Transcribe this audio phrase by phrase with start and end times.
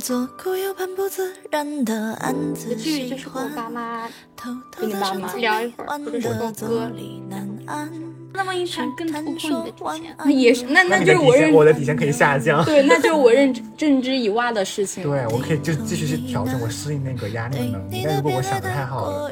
[0.00, 4.08] 做过又很不自然的案子，剧就是和我爸妈
[4.76, 7.90] 跟你爸妈聊一会儿，或者说歌里难安。
[8.34, 9.22] 那万一他更突
[9.72, 15.02] 破你的底线，也是那那就是我认我的底线可以下降， 对，那就是我认 认知以外的事情。
[15.02, 18.02] 对，我可以就继续去调整我适应那个压力的能力。
[18.04, 19.30] 但如果我想的太好了，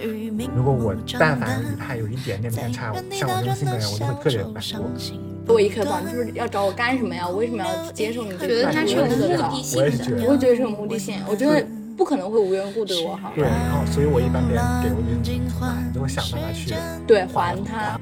[0.55, 5.55] 如果我但凡与他有一点点偏差，像我这种性格人，我就会特别难过。
[5.55, 7.27] 我一颗钻就是要找我干什么呀？
[7.27, 8.49] 我为什么要接受你这个？
[8.49, 9.11] 觉得他是有目
[9.51, 11.17] 的性的，我会觉得是有目的性。
[11.27, 13.33] 我觉得不可能会无缘无故对我好。
[13.35, 16.75] 对，然后所以我一般别人给我点什么，都会想办法去
[17.07, 17.99] 对还他。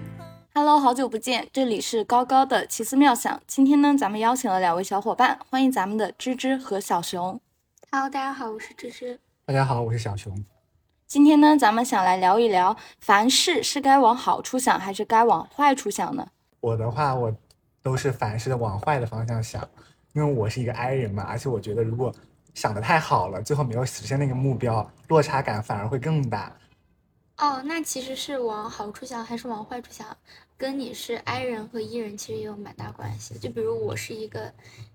[0.60, 3.40] Hello，好久不见，这里是高高的奇思妙想。
[3.46, 7.40] 今天呢，咱们邀请了两位小伙伴，欢迎咱们的芝芝和小熊。
[7.92, 9.20] Hello，大家好，我是芝芝。
[9.46, 10.44] 大家好，我是小熊。
[11.06, 16.26] 今天呢，咱们想来聊一聊，凡事是该往好处想，还是该往坏处想呢？
[16.58, 17.32] 我的话，我
[17.80, 19.62] 都是凡事的往坏的方向想，
[20.12, 22.12] 因为我是一个 I 人嘛，而且我觉得如果
[22.54, 26.52] 想的太好了，最后没有实现那个目标，落差感反而会更大。
[27.36, 30.04] 哦，那其实是往好处想还是往坏处想？
[30.58, 33.38] 跟你是 I 人和 E 人其实也有蛮大关系。
[33.38, 34.52] 就比如我是一个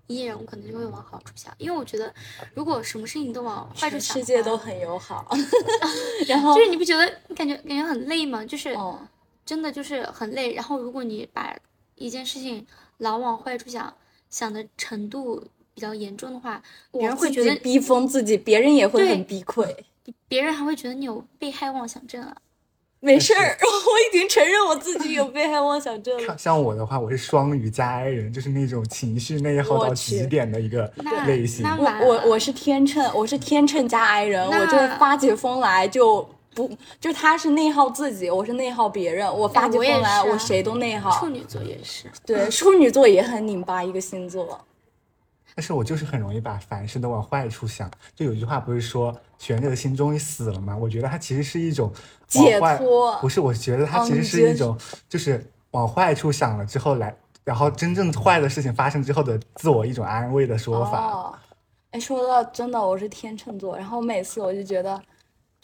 [0.08, 2.14] E 人，我可能就会往好处想，因为我觉得
[2.52, 5.34] 如果什么事情都往坏处想，世界都很友好。
[6.28, 8.44] 然后就是你不觉得你感觉感觉很累吗？
[8.44, 8.76] 就是
[9.46, 10.52] 真的就是很累。
[10.52, 11.56] 然后如果你把
[11.94, 12.66] 一件事情
[12.98, 13.96] 老往坏处想，
[14.28, 16.62] 想的程度比较严重的话，
[16.92, 19.74] 别人会觉得逼疯自己，别人也会很逼溃。
[20.28, 22.36] 别人还会觉得你有被害妄想症啊？
[23.04, 26.38] 没事儿， 我已经承认我自己有被害妄想症了。
[26.38, 30.90] 像我的话，我是双鱼加 I 人，就是那种情绪内耗到极点的一个
[31.26, 31.66] 类型。
[31.78, 39.26] 我我我是天秤，我是天秤加 I 人，我就发起疯来就不就他是内耗自己，我是内耗别人。
[39.32, 41.10] 我发起疯来，我谁都内耗。
[41.20, 44.58] 处女座也是，对，处女座也很拧巴一个星座。
[45.54, 47.90] 但是我就是很容易把凡事都往坏处想。
[48.14, 50.76] 就有句话不是说悬着的心终于死了吗？
[50.76, 51.92] 我觉得它其实是一种
[52.26, 53.16] 解脱。
[53.20, 54.76] 不是，我觉得它其实是一种，
[55.08, 61.38] 就是往坏处想了之后来，然后真正坏的事情发生之后的自我一种安慰的说法。
[61.92, 65.00] 哎，说到真的，我是天秤座，然后每次我就觉得，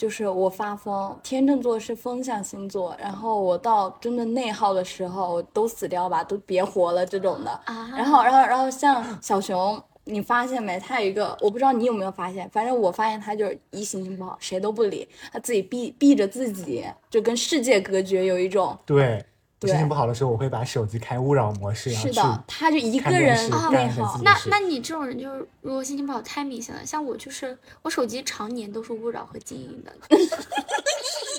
[0.00, 1.14] 就是我发疯。
[1.22, 7.60] 天秤座是风象星座，然后我到真的内耗的时候，都死掉吧，都别活了这种的。
[7.66, 9.78] 然后，然后，然后像小熊。
[10.04, 10.80] 你发现没？
[10.80, 18.76] 他有一个，我不知道你有没有发现，反正我发现他就是一心情不好，谁都不理，他自己避避着自己，就跟世界隔绝，有一种。
[18.86, 19.24] 对，
[19.68, 23.36] 心情不好的时候，我会把手机开勿扰模式，是的，他就一个人
[23.70, 24.18] 内耗。
[24.22, 26.84] 那那你这种人就是，如果心情不好太明显了。
[26.84, 29.92] 像我就是，我手机常年都是勿扰和静音的，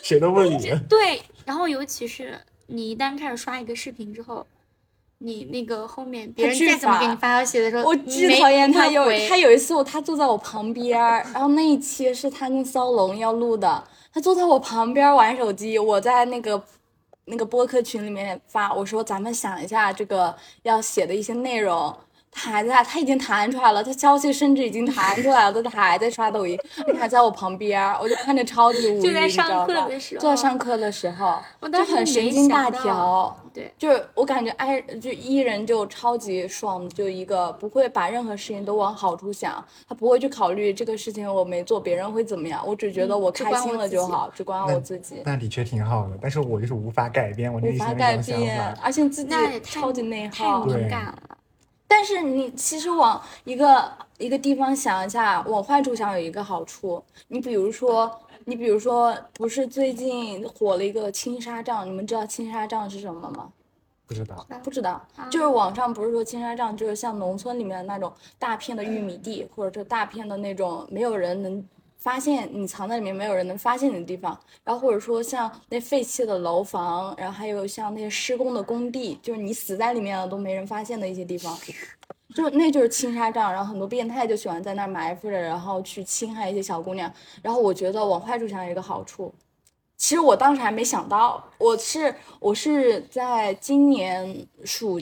[0.04, 0.58] 谁都不理。
[0.88, 4.46] 对，然后尤其是你一旦开始刷一个视频之后。
[5.24, 8.88] 你那个后面别人再怎么给你发消息的时候，我巨讨厌他。
[8.88, 16.60] 有他有一次，我他坐在我旁边，然后那一期是他跟骚龙要录的，他坐在我旁边玩手机，我在那个
[17.26, 21.96] 那个播客群里面发，我说咱们想一下这个要写的一些内容。
[22.32, 31.40] 他还在，他已经弹出来了，他消息甚至已经弹出来了，但他还在刷抖音，他还在我旁边，我就看着超级无语，就在上课的时候，就在上课的时候，
[31.72, 45.22] 就很神经大条，对，就是我感觉哎，就伊人就超级爽，就一个不会把任何事情都往好处想，他不会去考虑这个事情我没做别人会怎么样，我只觉得我开心了就好，只管我自己。
[45.26, 51.14] 那的确挺好的，但是我就是无法改变我内心的想法，而且自己超级内耗，太敏感了。
[51.92, 57.04] 但是你其实往一个一个地方想一下，往坏处想有一个好处。
[57.28, 58.10] 你比如说，
[58.46, 61.86] 你比如说，不是最近火了一个青纱帐？
[61.86, 63.50] 你们知道青纱帐是什么吗？
[64.08, 65.06] 不知道，不知道。
[65.30, 71.62] 就是网上不是说青纱帐就是像农村里面的那种大片的玉米地，或者说大片的那种没有人能。
[72.02, 81.56] 发现你藏在里面，没有人能发现你的地方，然后或者说像那废弃的楼房，然后还有像那些施工的工地，就是你死在里面了都没人发现的一些地方，
[82.34, 87.12] 就那就是青纱帐，然后很多变态就喜欢在那儿埋伏着，然后去侵害一些小姑娘。
[87.44, 89.32] 然后我觉得往坏处想有一个好处，
[89.96, 95.00] 其实我当时还没想到，我是我是在今年暑，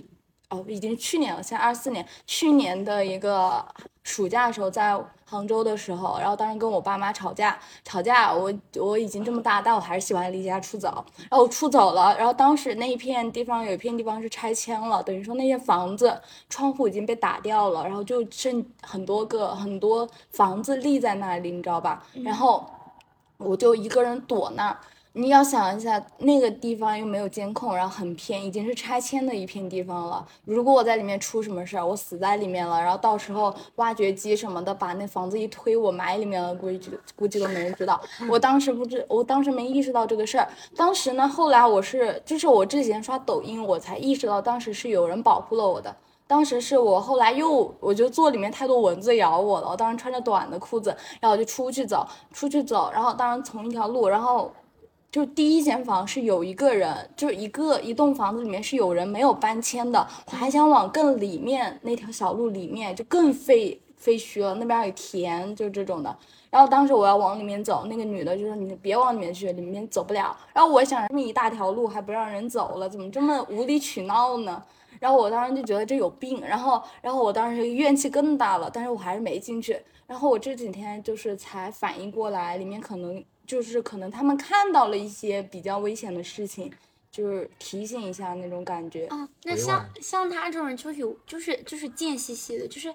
[0.49, 3.65] 哦，已经去年了，现在二四年，去年的一个
[4.03, 5.01] 暑假的时候在。
[5.29, 11.05] 杭州的时候，然后当时跟我爸妈吵架，吵架，我我已经这么大，但我还是喜欢离家出走。
[11.29, 22.03] 然后我出走了，然后当时那一片地方有一片地方是拆迁了，等于说那些房子窗户已经被打掉了，然后就剩很多个很多房子立在那里，你知道吧？
[22.23, 22.65] 然后
[23.37, 24.77] 我就一个人躲那儿，
[25.13, 30.23] 你要想一下，那个地方又没有监控，然后很偏，已经是拆迁的一片地方了。
[30.45, 37.99] 如果我在里面出什么事儿，我死在里面了，然后到时候挖掘机什么的把那房子一推，我埋里面了，估计估计都没人知道。
[38.29, 40.47] 我当时不知，我当时没意识到这个事儿。
[40.75, 45.93] 当时呢，后来我是，就是我之前刷抖音，我才意识到当时是有人保护了我的。
[46.27, 49.69] 当时是我后来又，我就坐里面太多蚊子咬我了。
[49.69, 54.53] 我当时穿着短的裤子，然后我就出去走，出去走，然后当然从一条路，然后。
[55.11, 60.07] 就第一间房是有一个人，就一个一栋房子里面是有人没有搬迁的。
[60.27, 66.15] 我还想往更里面那条小路里面，就更废废墟了，那边有田，就这种的。
[66.51, 74.63] 然后当时我要往里面走，那个女的就说：“你别往里面去，里面走不了。”然后我想，这么一大条路还不让人走了，怎么这么无理取闹呢？
[74.99, 76.39] 然后我当时就觉得这有病。
[76.41, 79.75] 然后，然后我当时怨气更大了，但是我还是没进去。
[80.05, 83.23] 然后我这几天就是才反应过来，里面可能。
[83.49, 86.71] 就是可能他们看到了一些比较危险的事情，
[87.11, 89.07] 就是提醒一下那种感觉。
[89.07, 92.93] 啊，那像像他这种人就有就是就是贱兮兮的，就是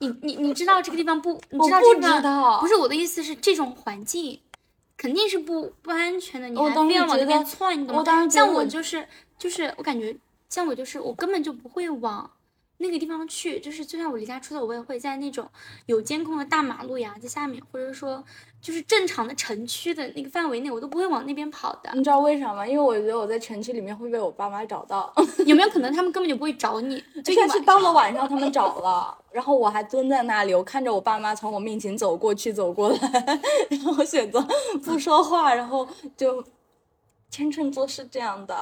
[0.00, 1.40] 你你你知道这个地方不？
[1.48, 4.38] 你知道这个不是我的意思是这种环境
[4.98, 8.28] 肯定是不不安全的，你还非要往那边窜，你懂吗？
[8.28, 9.08] 像我就是
[9.38, 10.14] 就是我感觉
[10.50, 12.30] 像我就是我根本就不会往。
[12.78, 15.48] 那个地方去，就是就算我离家出走，我也会在那种
[15.86, 18.22] 有监控的大马路牙子下面，或者说
[18.66, 21.90] 就是正常的城区的那个范围内，我都不会往那边跑的。
[21.94, 22.66] 你知道为啥吗？
[22.66, 25.14] 因为我觉得我在城区里面会被我爸妈找到。
[25.46, 27.00] 有没有可能他们根本就不会找你？
[27.22, 32.98] 就是到了晚上他们找了，然后我还蹲在那里，我看着我爸妈从我面前走过去走过来，
[33.70, 34.44] 然后选择
[34.82, 35.86] 不说话，然后
[36.16, 36.42] 就
[37.30, 38.56] 天秤座是这样的。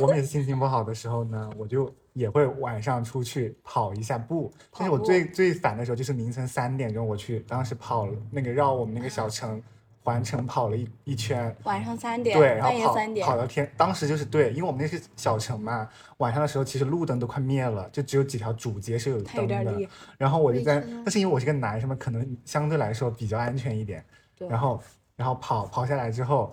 [0.00, 1.94] 我每次心情不好的时候呢，我就。
[2.12, 9.62] 也会晚上出去跑一下步，但是我最最烦的时候就是凌晨三点钟我去，当时跑了那个绕我们那个小城
[10.02, 24.04] 环城跑了一一圈，晚上三点，对，然后跑跑到天，当时就是对，因为我们那是小城嘛，晚上的时候其实路灯都快灭了，就只有几条主街是有灯的，然后我就在，但是因为我是个男生嘛，可能相对来说比较安全一点，
[24.48, 24.82] 然后
[25.16, 26.52] 然后跑跑下来之后，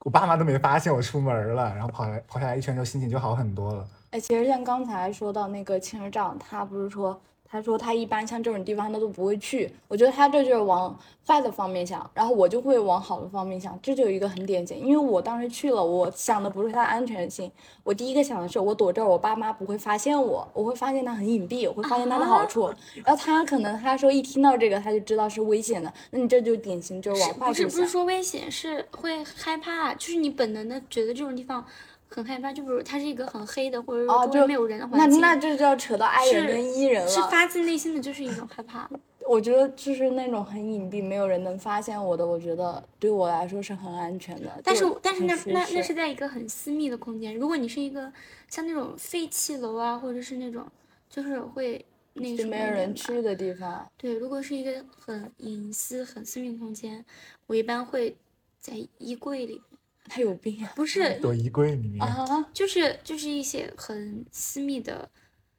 [0.00, 3.88] 我爸妈都没发现我出门了，然后跑来跑下来一圈之后心情就好很多了。
[4.14, 9.74] 哎，其实像刚才说到那个青儿杖，他不是说，他说他一般像这种地方他都不会去。
[9.88, 10.96] 我觉得他这就是往
[11.26, 14.78] 坏的方面想，然后我就会往好的方面想，这就有一个很典型。
[14.78, 17.50] 因为我当时去了，我想的不是他的安全性，
[17.82, 22.72] 我第一个想的是我躲这儿，我爸妈不会发现我，我会发现他很隐蔽，我会发现他的好处。
[23.04, 27.64] 然后他可能他说一听到这个他就知道是危险的，那你这就典型就是往坏处想。
[27.64, 31.66] 不是不是说危险，是会害怕，就是你本能的觉得这种地方。
[32.14, 37.08] 很害怕，就比如它是一个很黑的，或者说周围没有人的环境，那那这就要扯到爱人跟伊人了。
[37.10, 38.88] 是发自内心的，就是一种害怕。
[39.26, 44.60] 我觉得就是那种很隐蔽，没有人能发现我的，我觉得对我来说是很安全的。
[44.62, 47.34] 但是但是那那那是在一个很私密的空间。
[47.34, 48.12] 如果你是一个
[48.48, 50.66] 像那种废弃楼啊，或者是那种
[51.08, 51.82] 就是会
[52.12, 53.90] 那什么没有人去的地方。
[53.96, 57.02] 对，如果是一个很隐私、很私密空间，
[57.46, 58.14] 我一般会
[58.60, 59.60] 在衣柜里。
[60.04, 60.72] 他有病啊！
[60.76, 65.08] 不是躲衣柜里面啊，就是就是一些很私密的。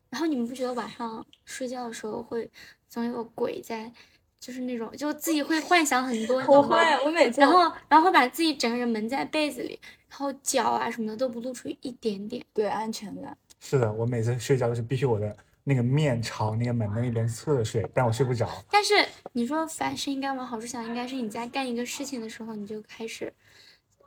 [0.10, 2.50] 然后你们不觉得晚上睡觉的时候会
[2.88, 3.92] 总有鬼在，
[4.40, 6.38] 就是那种就自己会幻想很多。
[6.48, 7.42] 我会，我每次。
[7.42, 9.78] 然后然后把自己整个人蒙在被子里，
[10.10, 13.36] 然后脚啊什么的都不露出一点点，对安全感。
[13.60, 18.50] 是的，我每次睡觉都是必须我的那个面朝那个门的那边侧着睡，但我睡不着。
[18.70, 18.94] 但是
[19.34, 23.34] 你说凡事应该往好处想，应该是你在干一个事情的时候你就开始。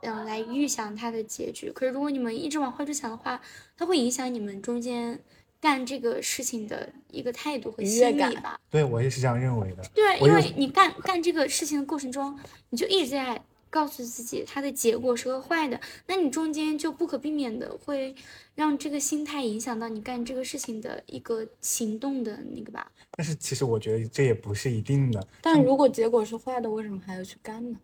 [0.01, 1.71] 嗯，来预想它的结局。
[1.71, 3.41] 可是如果你们一直往坏处想的话，
[3.77, 5.19] 它会影响你们中间
[5.59, 8.59] 干这个事情的一个态度和心理吧？
[8.69, 9.83] 对，我也是这样认为的。
[9.93, 12.39] 对，因为你干干这个事情的过程中，
[12.69, 18.15] 你就一直在告诉自己它的结果是个坏的，那你中间就不可避免的会
[18.55, 22.89] 让这个心态影响到你干这个事情的一个行动的那个吧？
[23.11, 25.27] 但是其实我觉得这也不是一定的。
[25.41, 27.77] 但如果结果是坏的，为什么还要去干呢？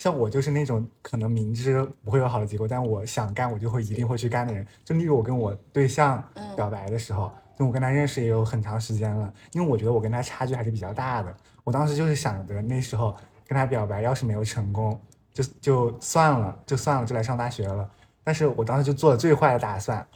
[0.00, 4.66] 像我就是那种可能明知不会有好的结果，但我想干，我就会一定会去干的人。
[4.82, 6.24] 就例如我跟我对象
[6.56, 11.36] 表白的时候，就我跟他认识也有很长时间了，因为我觉得我跟他差距还是比较大的。
[11.64, 13.14] 我当时就是想着那时候
[13.46, 14.98] 跟他表白，要是没有成功，
[15.34, 17.86] 就就算了，就算了，就来上大学了。
[18.24, 20.06] 但是我当时就做了最坏的打算，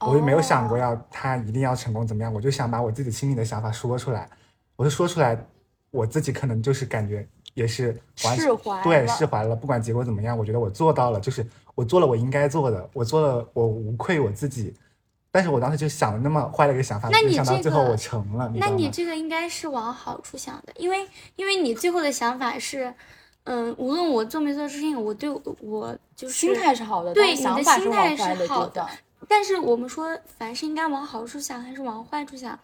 [0.00, 4.28] 我就没有想过要他一定要成功怎么样，我就想把我自己心里的想法说出来。
[4.74, 5.38] 我就说出来，
[5.92, 7.24] 我自己可能就是感觉。
[7.60, 9.54] 也是释怀，对，释怀了。
[9.54, 14.74] 不管结果怎么样，我觉得我做到了，就是我做了我应该做的，我做了，我无愧我自己。
[15.30, 18.50] 但是我当时就想了那么坏的一个想法，没想到最后我成了。
[18.56, 22.92] 那你这个应该是往好处想的，因为因为你最后的想法是，
[23.44, 28.88] 嗯，无论我做没做事情，我对我我就是心态是好的，对你的心态是好的。
[29.28, 32.58] 但是我们说，凡事应该往好处想还是往坏处想，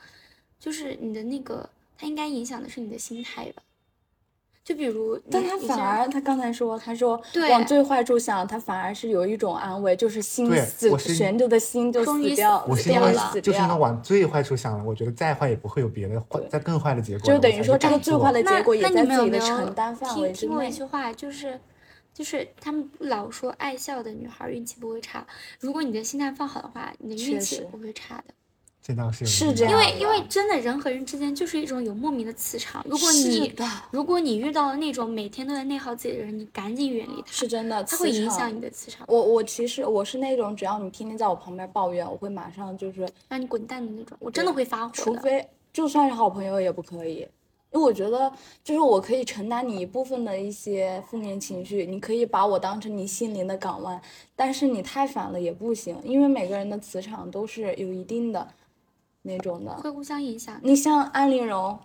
[0.59, 3.63] 就是你的那个，它应该影响的是你的心态吧。
[4.67, 13.77] 就比如，但他反而，他刚才说，他说对往最坏处想，他反而是有一种安慰，就是心对死我是悬着的心就终于死掉，我是因为死掉了，就是因为。
[13.77, 17.37] 往最坏处想了，我觉得再坏也不会有别的坏，再更坏的结果了。
[17.37, 20.73] 就等于说这个最坏的结果也那在自己的你们有没有承担范围之内听听过一。
[20.73, 21.61] 句话，就是
[22.13, 25.25] 就是他们老说爱笑的女孩运气不会差，
[25.61, 28.35] 如果你的心态放好的话，你的运气不会差的。
[28.87, 33.53] 这倒是这样因为因为真的人和人之间就是一种有莫名的磁场，如果你
[33.91, 44.17] 如果你遇到了那种每天都在内耗自己的人，你赶紧远离他，是真的，他会影响你的磁场，我我其实我是那种，只要你天天在我旁边抱怨，我会马上就是，让你滚蛋的那种。
[44.21, 44.95] 我真的会发火。
[44.95, 47.27] 除非就算是好朋友也不可以，
[47.73, 54.01] 因为我觉得就是我可以承担你一部分的一些负面情绪，你可以把我当成你心灵的港湾，
[54.37, 58.47] 但是你太烦了也不行，因为每个人的磁场都是有一定的
[59.27, 59.75] 那种的。
[59.77, 61.79] 会互相影响，你像安陵容，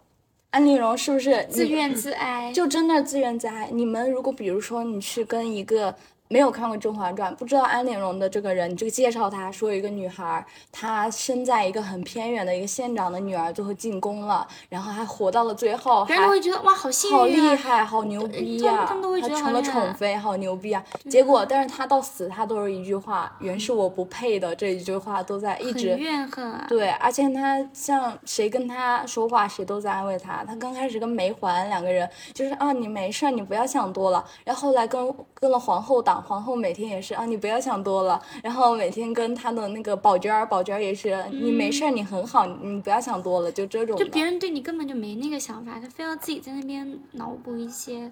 [0.52, 2.54] 安陵容是不是自怨自哀。
[2.54, 3.70] 就真的自怨自艾。
[3.72, 5.96] 你们如果比如说你去跟一个
[6.32, 20.82] 没有看过《甄嬛传》，不知道安陵容的这个人，你这个介绍她说一个女孩，她生在一个很偏远的一个县长的女儿，最后进宫了，然后还活到了最后，别人都还会觉得哇，好幸运、啊，好厉害，好牛逼呀、他们都会觉得成了宠妃，好牛逼啊！
[21.10, 26.66] 结果，但是她到死，她都是一句话：“原是我不配的。”这一句话都在一直怨恨啊。
[26.70, 30.46] 对，而且她像谁跟她说话，谁都在安慰她。
[30.46, 34.24] 她刚开始跟梅环两个人就是啊，你没事，你不要想多了。
[34.46, 38.22] 然后后来跟跟了皇后党，皇后每天也是啊，你不要想多了。
[38.44, 43.98] 然后每天跟他的那个宝娟儿，宝娟儿也是，你没事儿，你很好，你不要想多了，就这种。
[43.98, 48.12] 就别人对你根本就没那个想法，他非要自己在那边脑补一些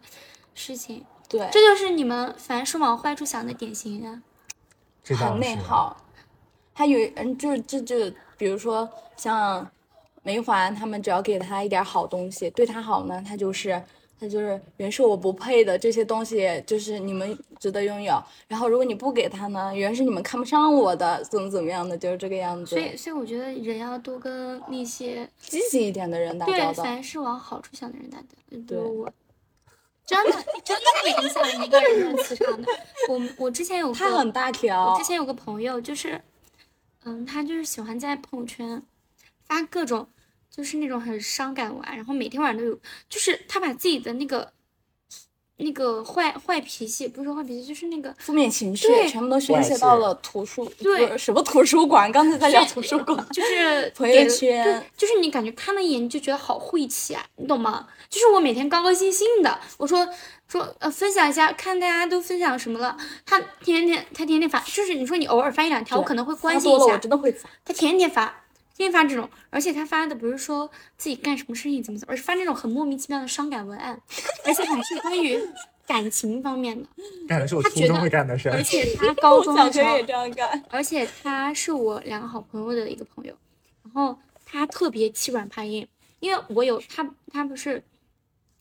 [0.53, 4.21] 事情，对，这就是你们凡是往坏处想的典型啊。
[5.15, 5.95] 很内耗。
[6.75, 7.95] 他有嗯，就是这就
[8.37, 8.87] 比如说
[9.17, 9.67] 像
[10.21, 13.81] 梅环他们，只要给他一点好东西，对他好呢，他就是
[14.19, 18.21] 他就是原是我不配的这些东西，就是你们值得拥有。
[18.47, 22.79] 然后如果你不给他呢，原是你们看不上我的，怎么怎么样的，就是这个样子所。
[22.79, 28.43] 以，所以我觉得人要多跟那些积极一点的人打对交道，凡是往好处想的人打交道。
[28.49, 29.13] 比对如我，
[30.05, 30.31] 真的
[30.63, 32.67] 真的会影响一个人的磁场的。
[33.07, 35.03] 我我之前有个他很大条我之。
[35.05, 36.21] 前有个朋友，就是，
[37.05, 38.81] 嗯，他就是喜欢在朋友圈
[39.45, 40.07] 发各种，
[40.49, 44.51] 就是那种很伤感文案，然后每天晚上都有，就是他把自己的那个
[45.57, 52.11] 那个坏坏脾气，不是说坏脾气，就是那个负面情绪对全部都宣泄到了图书，对什么图书馆？
[52.11, 57.87] 刚才在聊图书馆，就是 朋友圈，就是你感觉看了一眼你就觉得好晦气啊，你懂吗？
[58.09, 60.07] 就是我每天高高兴兴的，我说
[60.47, 67.51] 说呃分享一下，看大家都分享什么了，他天天他天天发，就是你说你偶尔发一两条，我可能会关心一下，真的会烦。
[67.63, 68.45] 他天天发，
[68.85, 74.01] 天天发这种，而且他发的不是说自己干什么事情怎么怎么，而是发那种很莫名其妙的伤感文案，
[74.45, 75.37] 而且还是关于
[75.85, 76.87] 感情方面的，
[77.27, 78.63] 干的是我初他觉得中会干的事而。
[78.63, 80.63] 且 他高中的时候我想可以，这样干。
[80.69, 83.35] 而且他是我两个好朋友的一个朋友，
[83.83, 85.85] 然后他特别欺软怕硬，
[86.21, 87.83] 因为我有他，他不是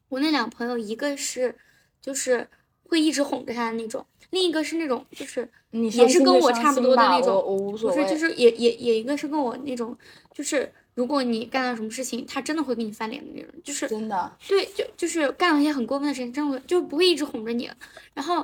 [0.09, 1.55] 我那两个朋友，一个是
[2.03, 2.49] 就是
[2.89, 8.03] 会一直哄着他的那种，另一个是那种就是也是跟我差不多的那种，我我无所谓。
[8.03, 9.97] 不是就是也也也一个是跟我那种，
[10.33, 17.71] 就是如果你干了什么事情，他真的会给你翻脸的那种，就是真的，对，就就是干了一些很过分的事情，真的会就不会一直哄着你。
[18.15, 18.37] 然后，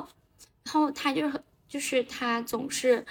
[0.65, 3.05] 然后他就是很就是他总是，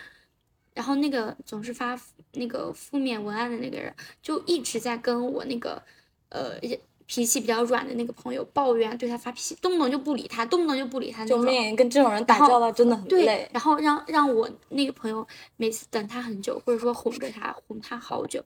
[0.73, 1.99] 然后那个总是发
[2.33, 5.81] 那个负面文案的那个人，就一直在跟我那个
[6.29, 6.57] 呃
[7.05, 11.41] 脾气比较软的那个朋友抱怨，对他发脾气，动不动就不理他，动不动就不理他那种。
[11.41, 11.75] 救命！
[11.75, 13.49] 跟这种人打交道真的很对累，。
[13.53, 18.43] 然后让让我那个朋友每次等他很久，或者说哄着他，哄他好久。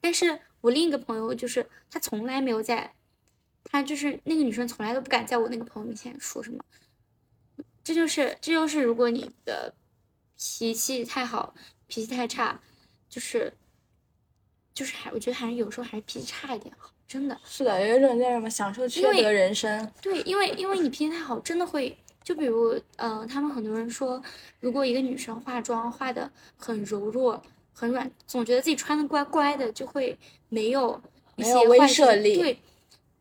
[0.00, 2.94] 但是我另一个朋友就是他从来没有在，
[3.64, 6.64] 他就是那个女生从来都不敢在我那个朋友面前说什么。
[7.82, 9.74] 这就是这就是如果你的
[10.36, 11.54] 脾气太好，
[11.86, 12.60] 脾气太差，
[13.08, 13.52] 就是
[14.74, 17.38] 就是还我觉得还是有时候还是脾气差一点好，真的。
[17.44, 19.90] 是的，有一种叫什么享受缺德人生。
[20.02, 24.20] 对，因为因为你脾气太好，真的会，就比如，嗯、呃，他们很多人说，
[24.60, 27.40] 如果一个女生化妆化的很柔弱、
[27.72, 31.00] 很软，总觉得自己穿的乖乖的，就会没有
[31.36, 32.58] 一些没有威慑力对，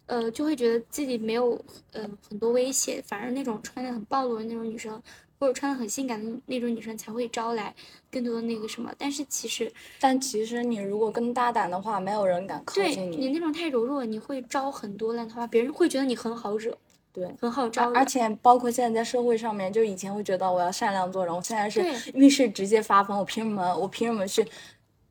[0.08, 1.60] 呃，就会觉得自己没有
[1.94, 5.01] 呃很多威胁，反而那种穿的很暴露的那种女生，
[5.39, 7.74] 或者穿的很性感的那种女生才会招来
[8.12, 8.92] 更多的那个什么。
[8.98, 16.77] 但是其实但其实你如果更大胆的话，没有人敢靠近你你那种太柔弱，你会招很多烂桃花，别人会觉得你很好惹。
[17.13, 17.34] 对。
[17.39, 17.98] 很好招人。
[17.98, 21.82] 而且包括现在在社会上面，就以前会觉得我要善良做人，我现在是
[22.13, 23.75] 遇事直接发疯，我凭什么？
[23.77, 24.46] 我凭什么去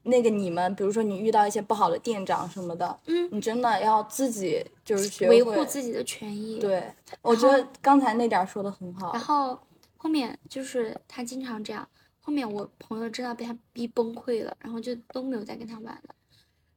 [0.02, 0.75] 那个你们？
[0.75, 6.59] 比如说你遇到一些不好的店长什么的，嗯你真的要自己就是学维护自己的权益。
[6.59, 6.85] 对，
[7.23, 9.23] 我觉得刚才那点儿说的很好然。
[9.23, 9.59] 后
[10.05, 11.89] 后面就是他经常这样，
[12.21, 16.15] 后面我朋友知道被他逼崩溃了，然后就都没有再跟他玩了。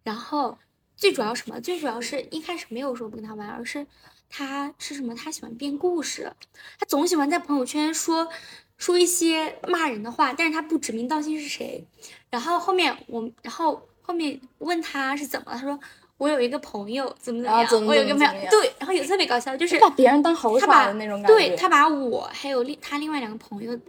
[0.02, 0.58] 然后
[0.96, 1.60] 最主要什么？
[1.60, 3.86] 最主要是一开始没有说不跟他玩，而是
[4.30, 5.14] 他是什么？
[5.14, 6.32] 他喜欢编故事，
[6.80, 8.30] 他总喜欢在朋友圈说
[8.78, 11.86] 说一些骂人的话，但是他不指名道姓是谁。
[12.30, 15.78] 然后后面我，然后后面问他是怎么了，他说。
[16.18, 21.34] 我有一个朋友怎么怎么样，我有一个朋友对，然后也特别搞笑，就是把别人当猴耍的那种感觉。
[21.34, 23.80] 对他把我还有另他另外两个朋友，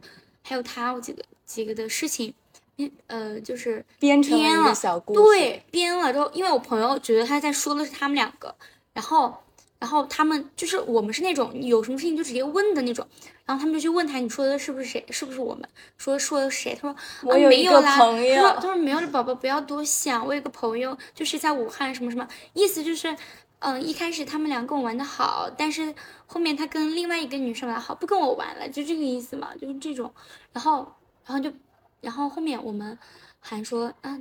[0.42, 2.35] 还有他我几个几个的事情，
[2.76, 8.54] 编呃就是编编了小故事对，编了之后，因为我朋友觉得他在说的是他们两个，
[8.92, 9.35] 然后
[9.78, 13.06] 然后他们就是我们是那种有什么事情就直接问的那种，
[13.48, 16.78] 然后他们就去问他你说的是不是谁，是不是我们说说的谁？
[16.80, 23.16] 他说我啊有一个没有啦，朋友他说他说没有的宝宝不要多想，我有个朋友就是在武汉什么什么，意思就是。
[23.60, 25.92] 嗯，一开始他们俩跟我玩的好，但是
[26.26, 30.14] 后面他跟另外一个女生玩好，不跟我玩了，就这个意思嘛，就是这种。
[30.52, 30.94] 然后，
[31.26, 31.52] 然后就，
[32.00, 32.96] 然后后面我们
[33.40, 34.16] 还说，啊，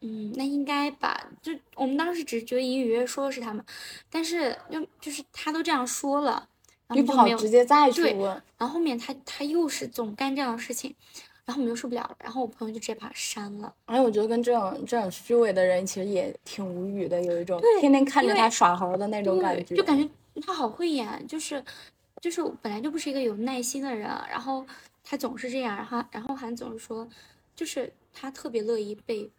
[0.00, 3.62] 嗯，那应该吧，就我们当时只觉得隐隐约约说的是他们，
[4.08, 6.48] 但是就就是他都这样说了，
[6.94, 8.42] 你不好直接再去问。
[8.58, 10.94] 然后后面他他又是总干这样的事情，
[11.44, 13.74] 然后我们就受不了了，然后我朋友就直接把他删了。
[13.86, 19.74] 哎，我觉得跟这种这种虚伪的人其实也挺无语的，有一种对天天看着他耍猴的那种感觉。
[19.74, 20.08] 就感觉
[20.42, 21.62] 他好会演，就是
[22.20, 24.64] 就是本来就不是一个有耐心的人，然后
[25.02, 27.08] 他总是这样，然后然后还总是说，
[27.56, 29.30] 就是他特别乐意被，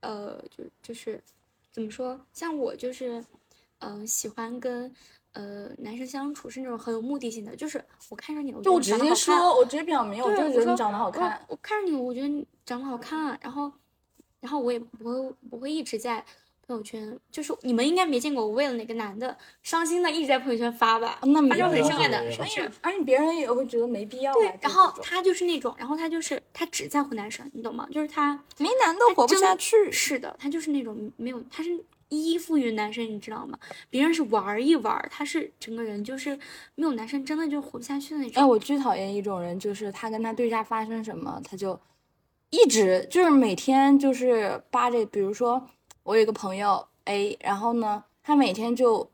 [0.00, 1.22] 呃，就就是
[1.70, 3.24] 怎么说，像我就是，
[3.78, 4.92] 嗯、喜欢跟
[5.32, 11.40] 呃男生相处是那种很有目的性的，就是我看上你，我就我直接说，我直接表明，我，就觉得你长得好看。
[11.48, 13.72] 我看着你，我觉得你长得好看，啊然后，
[14.40, 16.24] 然后我也不会不会一直在
[16.66, 21.18] 朋友圈，就是你们应该没见过我为了哪个男的伤心的一直在朋友圈发吧？
[21.22, 22.70] 那没发这种很伤感的，没有是不是？
[22.80, 24.34] 而且别人也会觉得没必要啊。
[24.34, 27.88] 对，然后他就是那种，然后他就是他只在乎男生，你懂吗？
[27.90, 29.90] 就是他没男的活不下去。
[29.90, 33.58] 是的，他就是那种没有，他是依附于男生，你知道吗？
[33.88, 36.38] 别人是玩一玩，他是整个人就是
[36.74, 38.48] 没有男生真的就活不下去的那种哎，种。
[38.50, 41.80] 我巨讨厌一种人，就是他跟他对象发生什么，他就
[42.50, 45.66] 一直就是每天就是扒着，比如说
[46.02, 49.08] 我有一个朋友 A，然后呢，他每天就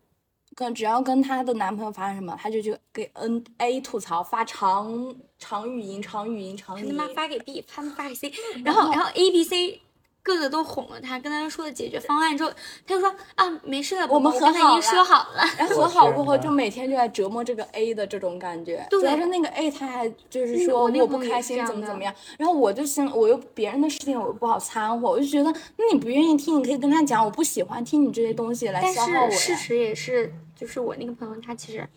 [0.55, 7.09] 跟只要跟她的男朋友发生什么，他就去给 N A 吐槽，发长长语音、长语音、长语音他他。
[7.09, 8.33] 妈发给 B，他们发给 C，
[8.65, 9.83] 然后然后 A、B、C
[10.27, 12.51] 个个都哄了他，跟他说了解决方案之后，
[12.85, 15.43] 他就说啊没事了，我们宝宝跟他已经和好了说好了。
[15.57, 18.85] 然后和好过后，就每天就在折磨这个 A 的这种感觉。
[18.91, 29.31] 对主要是那个 A 他还就是嗯说我不开心怎么怎么样，然后我就心我又别人的事情我又不好掺和，我就觉得那你不愿意听，你可以跟他讲，我不喜欢听你这些东西来消耗我但。
[29.31, 31.89] 是事实也是，就是我那个朋友他其实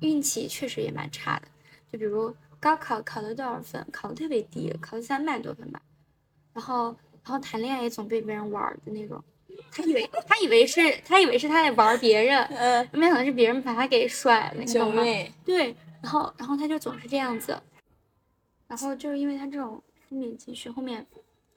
[0.00, 1.42] 运气确实也蛮差的，
[1.92, 5.80] 就比如高考考了多少分，考的特别低，考了三百多分吧，
[6.52, 9.22] 然后然后谈恋爱也总被别人玩的那种。
[9.72, 15.02] 他以为 他以为是他以为是他在玩别人， 嗯，没想到是别人把他给甩了，你懂吗？
[15.44, 17.60] 对，然后然后他就总是这样子，
[18.66, 21.04] 然后就是因为他这种负面情绪，后面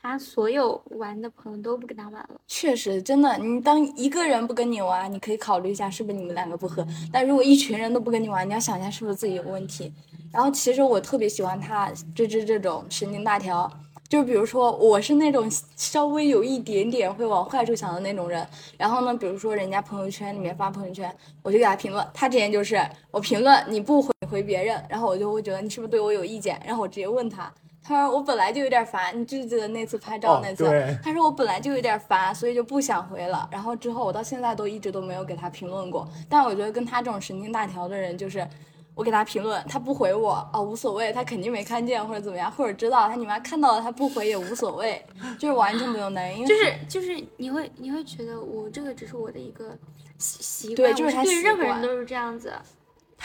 [0.01, 2.41] 他所有玩的朋友都不跟他玩了。
[2.47, 6.85] 确实，真的，你当一个人不跟你玩，你可以考虑一下是不是你们两个不合。
[7.11, 9.91] 但如果一群人都不跟你玩，你要想一下是不是自己有问题。
[10.31, 13.71] 然后其实我特别喜欢他芝芝这种神经大条，
[14.13, 18.47] 就比如说我是那种稍微有一点点会往坏处想的那种人。
[18.77, 22.07] 然后呢，比如说人家朋友圈里面发朋友圈，我就给他评论。
[22.13, 27.51] 他之前就是我评论你不回回别人，然后我就会觉得你是不是对我有意见，然后我直接问他。
[27.81, 30.65] 他说我本来就有点烦，你记不记得那次拍照哦那次？
[30.65, 33.49] 对他说我本来就有点烦，所以就不想回了。
[33.51, 36.07] 然后之后我到现在都一直都没有给他评论过。
[36.29, 38.47] 但我觉得跟他这种神经大条的人，就是
[38.95, 45.03] 我给他评论，他不回我哦无所谓，他肯定没看见或者怎么样，或者知道他你妈看到了他不回也无所谓，
[45.39, 49.75] 就是完全不用担心，就是就是你会你会觉得我这个只是我的一个
[50.17, 52.53] 习习惯，就是对任何人都是这样子，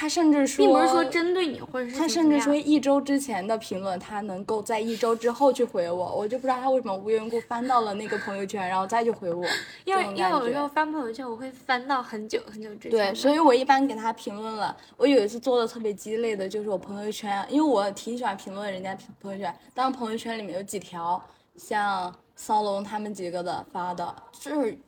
[0.01, 9.45] 他甚至说，并不是说针对你或者是他甚至说一周之前的评论，他能够在一周之后去回我，我就不知道他为什么无缘无故翻到了那个朋友圈，然后再去回我。
[9.85, 14.77] 因为因为有时候翻朋友圈，我会翻到很久很久之前对，所以我一般给他评论了。
[14.97, 21.21] 我有一次做的特别鸡肋的，就是我朋友圈，因为我挺喜欢评论人家朋友圈，当朋友圈里面有几条
[21.57, 24.79] 像骚龙他们几个的发的，就是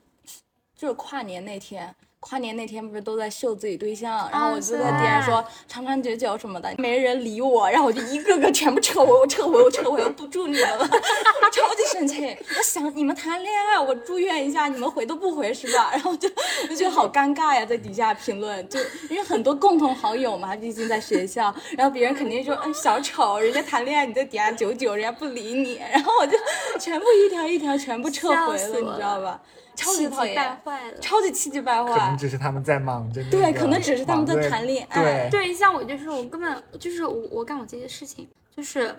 [0.73, 10.87] 就是跨年那天，跨年那天不是都在秀自己对象，然后我就在底下说长长久久什么的，没人理我，然后我就一个个全部撤回，我撤回，我撤回，我不住你们了，
[11.51, 12.37] 超级生气。
[12.55, 15.89] 我想你们谈恋爱，我住院一下，你们回都不回是吧？
[15.97, 16.29] 然后就
[16.69, 18.79] 就觉得好尴尬呀，在底下评论，就
[19.09, 26.37] 因为很多共同好友嘛，毕竟在学校，然后别人肯定说，嗯，小丑，人家谈恋爱你在底下久久，人家不理你， 然后我就
[26.79, 29.41] 全部一条一条全部撤回了，你知道吧？
[29.81, 30.61] 超级讨厌，
[31.01, 31.91] 超级气急败坏。
[31.91, 33.23] 可能只是他们在忙着。
[33.29, 35.29] 对，可能只是他们在谈恋爱。
[35.29, 38.95] 对，对，像我就是我根本就是我我干我自己的事情，就是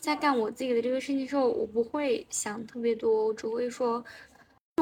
[0.00, 4.04] 在干我自己的这个事情的时候，我不会想特别多，我只会说，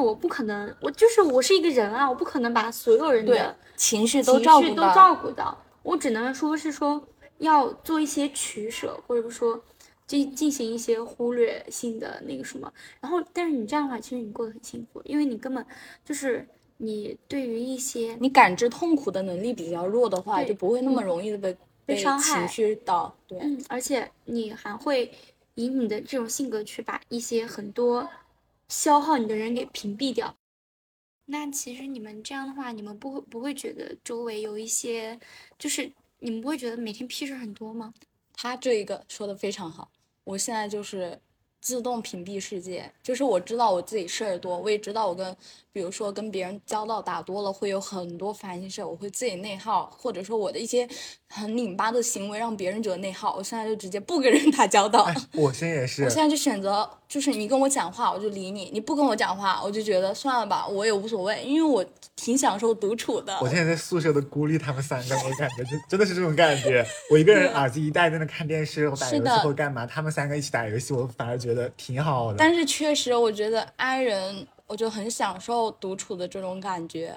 [0.00, 7.02] 我不可能，我就是我是一个人啊，我不可能把所有人的情绪都照顾都照顾到，我只能说是说
[7.38, 9.62] 要做一些取舍，或者说。
[10.06, 15.64] 进进行一些忽略性的那个什么，然后但是你这样的话，其实你过得很幸福，因为你根本
[16.04, 23.16] 就是你对于一些你感知痛苦的能力比较弱的话，就不会那么容易的被被伤害情绪到。
[23.26, 25.10] 对，嗯，而且你还会
[25.54, 28.08] 以你的这种性格去把一些很多
[28.68, 30.34] 消耗你的人给屏蔽掉。
[31.26, 35.18] 那其实你们这样的话，你们不会不会觉得周围有一些，
[35.58, 37.94] 就是你们不会觉得每天屁事很多吗？
[38.36, 39.90] 他这一个说的非常好。
[40.24, 41.18] 我现在就是
[41.60, 45.37] 自动屏蔽世界，就是我知道我自己事儿多，我也知道我跟，
[45.72, 50.88] 比如说跟别人交道打多了，会有很多烦心事，我会自己内耗，或者说我的一些。
[51.37, 55.04] 很拧巴的行为让别人觉得内耗，我现在就直接不跟人打交道。
[55.32, 61.84] 我现在也是，我现在就选择，就是你跟我讲话我就理你，你不跟我讲话我就觉得算了吧，我也无所谓，因为我
[62.24, 63.38] 挺享受独处的。
[63.42, 66.82] 我现在在宿舍都孤立他们三个，我感觉就真的是这种感觉。
[67.10, 72.38] 我一个人耳机一戴在那看电视或打游戏或干嘛，他们三个一起打游戏，我反而觉得挺好的。
[72.38, 77.14] 但是确实，我觉得 i 人我就很享受独处的这种感觉。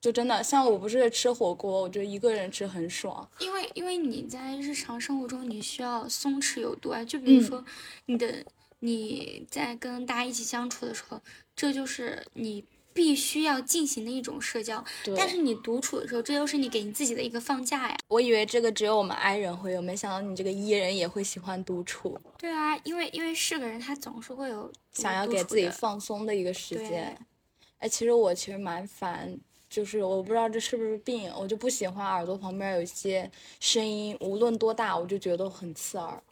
[0.00, 3.30] 就真的像我不是吃火锅，我觉得一个人吃很爽。
[3.38, 7.64] 因为因为你在日常生活中你需要松弛有度啊，就比如说
[8.06, 8.44] 你的
[8.80, 11.20] 你在跟大家一起相处的时候，
[11.54, 14.84] 这就是你必须要进行的一种社交。
[15.16, 17.96] 但是你独处的时候，这又是你给你自己的一个放假呀。
[18.08, 22.20] 我以为这个只有我们 I 人会有，没想到你这个 E 人也会喜欢独处。
[22.38, 27.16] 对啊，因为因为是个人，他总是会有想要给自己放松的一个时间。
[27.78, 29.38] 哎，其实我其实蛮烦。
[29.68, 36.22] 就是我不知道这是不是病，我就不喜欢耳朵旁边有一些声音，无论多大，我就觉得很刺耳。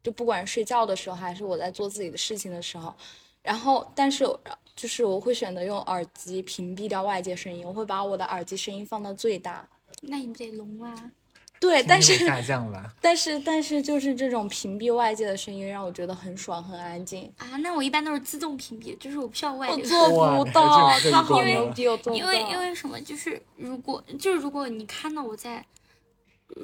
[0.00, 2.94] 就不管睡觉的时候，还是我在做自己的事情的时候，
[3.42, 4.24] 然后，但是
[4.74, 9.68] 就是我会选择用耳机屏蔽掉外界声音，我会把我的耳机声音放到最大。
[10.02, 11.10] 那你得聋啊。
[11.60, 12.26] 对， 但是
[13.00, 17.56] 但是但是就是这种屏蔽外界的声音，让我觉得很爽很安静啊。
[17.58, 19.82] 那我一般都是自动屏蔽，就是我不需要外界。
[19.82, 22.24] 我做不到，他好牛逼，我做不到。
[22.24, 23.00] 因为因为什么？
[23.02, 25.64] 就是如果就是如果你看到我在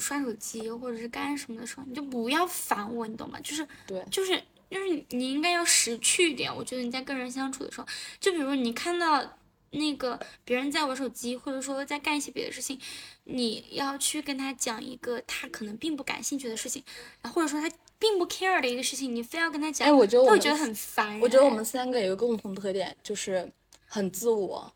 [0.00, 3.38] 刷手机或者是干什么的时候，你就不要烦我，你懂吗？
[3.40, 6.54] 就是对，就是就是你应该要识趣一点。
[6.54, 7.86] 我觉得你在跟人相处的时候，
[8.20, 9.34] 就比如你看到。
[9.72, 12.80] 那个别人在玩手机，或者说在干一些别的事情，
[13.24, 16.82] 你要去跟他讲一个他可能并不感兴趣的事情，
[17.22, 21.20] 或者说他并不 care 的一个事情，你非要跟他讲，哎，我觉得我会觉得很烦。
[21.20, 23.52] 我觉得我们三个有一个共同特点，就是
[23.86, 24.72] 很自我。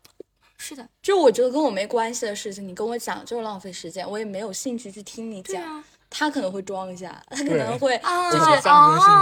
[0.59, 5.83] 是的，就我觉得跟我没关系的事情，你跟我讲就是浪费时间，我也没有兴趣去听你讲。
[6.15, 7.97] 他可能会装一下，他可能会
[8.31, 8.45] 就是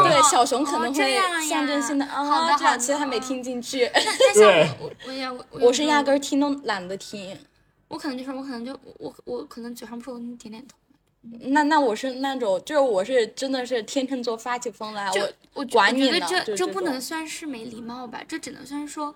[0.03, 3.89] 对小熊可能会象征性的啊，这样其实他没听进去。
[4.33, 7.37] 对，我我我是压根听都懒得听。
[7.87, 10.75] 我可能就是我可能就我我可能嘴上不说，点点头。
[11.51, 16.19] 那那我是那种就是我是真的是天秤座发起疯来，我我管你呢。
[16.27, 18.21] 这这不能算是没礼貌吧？
[18.27, 19.15] 这只能算是说。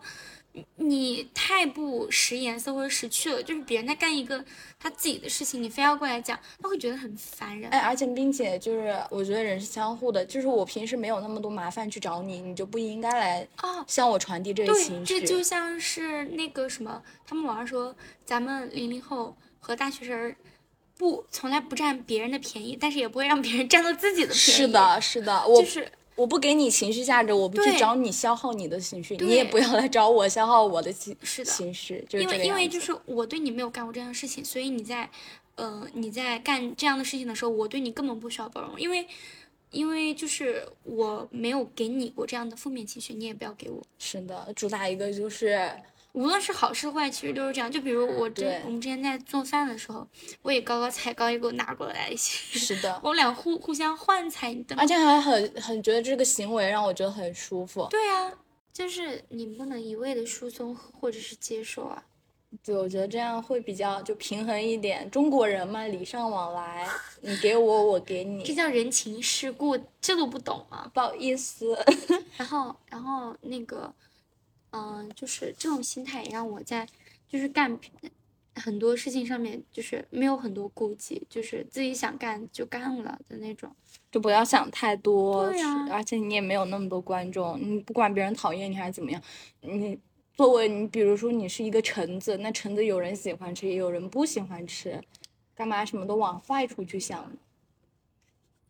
[0.77, 4.43] 你太不识颜色或者识趣了，就是别人在干一个
[4.79, 7.69] 他自己的事情，你非要过来讲，他会觉得很烦人。
[7.71, 15.19] 哎，而且并且就是我觉得人是相互的，就是我平时没有那么多麻烦去找你，你就不应该来啊向我传递这个情绪。
[15.19, 20.35] 这就像是那个什么，他们网上说咱们零零后和大学生
[20.97, 24.37] 不从来不占别人的便宜，但是也不会让别人占到自己的便宜。
[24.37, 25.91] 是的，是的，我就是。
[26.15, 35.10] 我不给你情绪价值，我不去找你消耗你的情绪，你也不要来找我消耗我的情情绪，就是因为因为就是我对你没有干过这样的事情，所以你在，
[35.56, 39.06] 呃，你在干这样的事情的时候，我对你根本不需要包容，因为，
[39.71, 43.82] 因为就是我没有给你过这样的负面情绪，你也不要给我。
[43.99, 45.69] 是的，主打一个就是。
[46.15, 47.69] 无论是好是坏，其实都是这样。
[47.69, 50.08] 就比如我这，我们之前在做饭的时候，
[50.41, 52.58] 我也高高菜，高也给我拿过来一些。
[52.58, 57.86] 是的，我们俩互互相换菜，而且还很很觉得这个行为让我觉得很舒服。
[57.91, 58.32] 对啊，
[58.71, 62.01] 就是你不能一味的疏松或者是接受啊。
[62.63, 65.12] 对，我觉得这样会比较就平衡一点。
[65.12, 66.88] 中国人嘛，礼尚往来，
[67.19, 68.56] 你给我，我给你这。
[68.56, 70.89] 叫人情世故，这都不懂吗？
[70.93, 71.78] 不好意思，
[72.38, 73.93] 然后，然后那个，
[74.75, 76.88] 嗯、就是这种心态也让我在
[77.29, 77.79] 就是干
[78.55, 83.69] 很多事情上面就是没有很多顾忌，就是自己想干就干了的那种。
[84.11, 85.51] 就不要想太多，
[85.89, 89.21] 而且你也没有那么多观众，你不管别人讨厌你还是怎么样，
[89.61, 89.97] 你
[90.33, 95.01] 作为你，比如说你是一个橙子，那橙子有人喜欢吃，也有人不喜欢吃，
[95.53, 97.38] 干嘛什么都往坏处去想呢？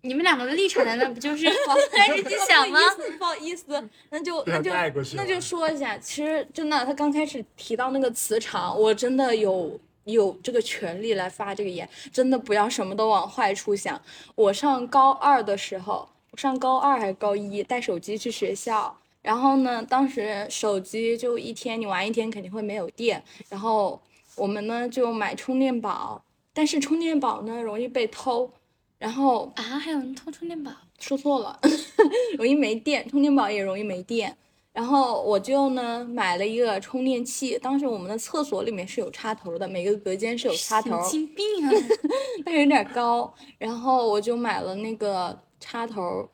[0.06, 2.80] 你们两个的立场难道不就是往坏处去想吗？
[3.18, 3.66] 不好意思，
[4.10, 4.72] 那就那就
[5.16, 14.00] 那就说一下，其实真的，他刚开始提到那个磁场，我真的有有这个权利来发这个言，真的不要什么都往坏处想。
[14.36, 18.96] 我上高二的时候，我上高二还是高一，带手机去学校。
[19.22, 24.00] 然后呢，当时手机就一天你玩一天肯定会没有电，然后
[24.36, 28.52] 我们呢就买充电宝，但是充电宝呢容易被偷，
[29.06, 30.72] 然后啊，还有人偷充电宝？
[30.98, 31.60] 说错了，
[32.40, 34.36] 容易没电，充电宝也容易没电。
[34.74, 41.72] 然后我就呢买了一个充电器，当时我们的厕所里面是有插头的，每个隔间是有插头，神经病啊！
[42.44, 43.32] 但是有点高。
[43.60, 46.28] 然后我就买了那个插头，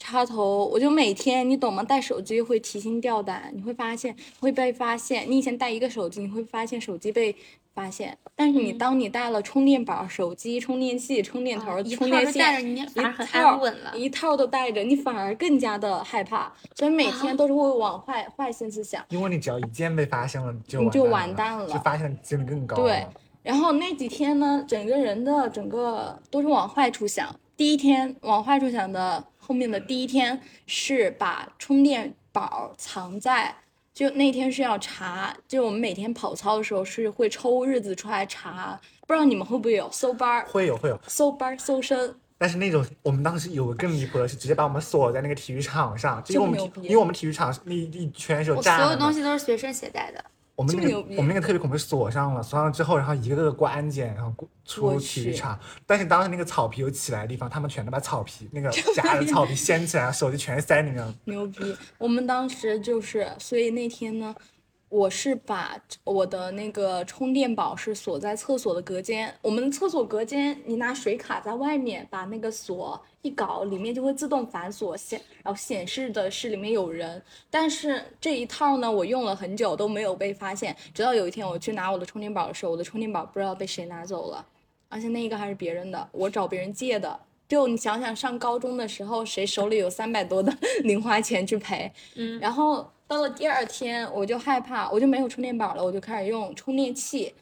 [0.00, 1.84] 插头我就每天你懂吗？
[1.84, 5.30] 带手机会提心吊胆，你会发现会被发现。
[5.30, 7.36] 你以前带一个手机，你会发现手机被
[7.76, 13.92] 发现，但是你嗯当你带了充电宝、手机、充电器、充电头、充电套都带着线，你反而很一套安稳了。
[13.94, 19.04] 一套都带着，你反而更加的害怕，所以每天都是会往坏坏心思想。
[19.10, 23.06] 因为你只要一件被发现了，就你就完完蛋了就发现的几率更高对。
[23.42, 27.28] 然后那几天呢，整个人的整个都是往坏处想。
[27.56, 33.54] 第一天往坏处想的后面的第一天是把充电宝藏在，
[33.96, 42.14] 就那天是要查，就我们每天跑操的时候是会抽日子出来查，不知道你们会不会有搜班儿、会有会有，搜班儿、搜身。
[42.36, 50.22] 但是那种我们当时有个更离谱的是，直接把我们锁在那个体育场上，就因为我们因为我们体育场那一一圈是有我所有东西都是随身携带的。
[50.56, 55.58] 我们那个我们那个特别恐怖，锁上了，锁上之后，然后一个个过安检，然后过出体育场。
[55.86, 61.14] 但是当时那个草皮有起来的地方，他们全都把草皮那个 夹的草皮掀起来，手机全塞里面了。
[61.24, 61.76] 牛逼！
[61.98, 64.34] 我们当时就是，所以那天呢，
[64.88, 69.34] 我是把我的那个充电宝是锁在厕所的隔间。
[69.42, 77.20] 我们厕所隔间，你拿水卡在外面把那个锁一搞，里面就会自动反锁显，然后显示的是里面有人。
[77.50, 84.46] 但是这一套呢，我用了很久都没有被发现，直到有一天我去拿我的充电宝的时候，我的充电宝不知道被谁拿走了，
[84.88, 87.18] 而且那一个还是别人的，我找别人借的。
[87.48, 91.92] 就你想想，上高中的时候，谁手里有三百多的 零花钱去赔？
[92.16, 97.34] 嗯，然后到了第二天，我就害怕，我就没有充电宝了，我就开始用充电器。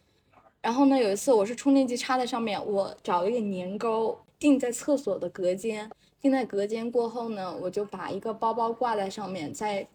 [0.60, 9.86] 然后呢，有一次我是充电器插在上面，我找了一个粘钩钉在厕所的隔间，钉在隔间过后呢，我就把一个包包挂在上面，再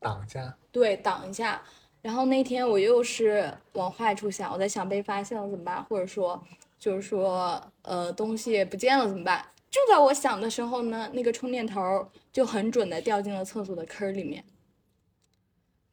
[0.00, 1.62] 挡一下，对挡一下。
[2.02, 6.40] 然后那天我又是往坏处想，我在想被发现了怎么办，或者说
[6.78, 9.44] 就是说呃东西不见了怎么办？
[9.70, 14.44] 就在我想的时候呢，那个充电头就很准的掉进了厕所的坑里面。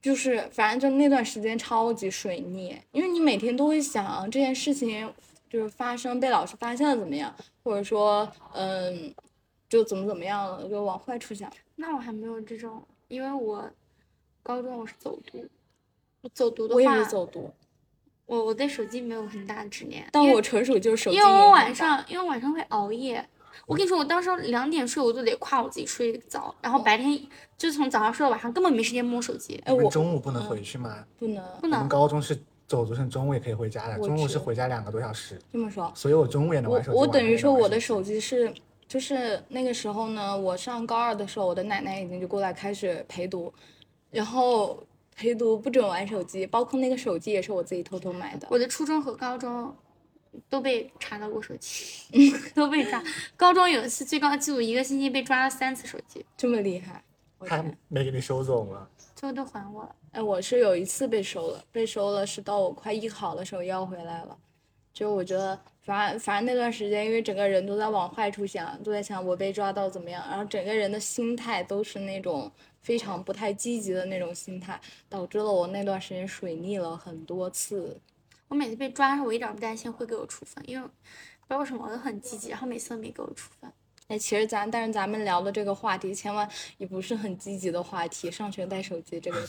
[0.04, 5.10] 就是反正就那段时间超级水逆，因为你每天都会想这件事情
[5.50, 9.16] 就是发生被老师发现了怎么样，或者说嗯
[9.70, 11.50] 就怎么怎么样了，就往坏处想。
[11.78, 13.72] 那我还没有这种，因为我
[14.44, 15.48] 高中我是走读，
[16.20, 17.50] 我走读的话我也话，是走读，
[18.26, 23.26] 我我对手机没有很大的执念，但我纯属就是手机因为我晚上因为晚上会熬夜。
[23.66, 27.20] 我跟你说，我当时两点睡，我都得夸我自己睡早，然后白天
[27.58, 29.62] 就从早上睡到晚上，根本没时间摸手机。
[29.66, 31.06] 哎，我中午不能嗯回去吗？
[31.20, 32.38] 不能不能我们，高中是
[32.68, 35.92] 走读生，中午也可以回家的，中午是回家两个多小时，这么说。
[35.96, 36.98] 所以我中午也能玩手机。
[36.98, 38.54] 我等于说我的手机是，
[38.88, 43.54] 就是那个时候呢，我上高二的时候，我的奶奶已经就过来开始陪读，
[44.12, 44.82] 然后
[45.16, 48.48] 陪读不准玩手机，包括那个手机也是我自己偷偷买的。
[48.50, 49.74] 我的初中和高中
[50.50, 53.04] 都被查到过手机， 都被抓。
[53.36, 57.04] 高中有一次最高记录，一个星期被抓了三次手机，这么厉害，
[57.38, 58.88] 我他没给你收走吗？
[59.16, 59.96] 最后都还我了。
[60.12, 64.38] 哎，我是有一次被收了，被收了是到我快艺考的时候要回来了。
[64.94, 78.00] 就我觉得，反正反正那段时间，因为整个人都在往坏处想，都在想我被抓到怎么样，然后整个人的心态都是那种非常不太积极的那种心态，导致了我那段时间水逆了很多次。
[78.48, 80.90] 我每次被抓我一点不担心会给我处分，因为不
[81.48, 83.72] 知道为什么我都很积极，然后每次都没给我处分。
[84.10, 88.30] 哎，其实咱但是咱们聊的这个话题，千万也不是很积极的话题。
[88.30, 89.42] 上学带手机这个，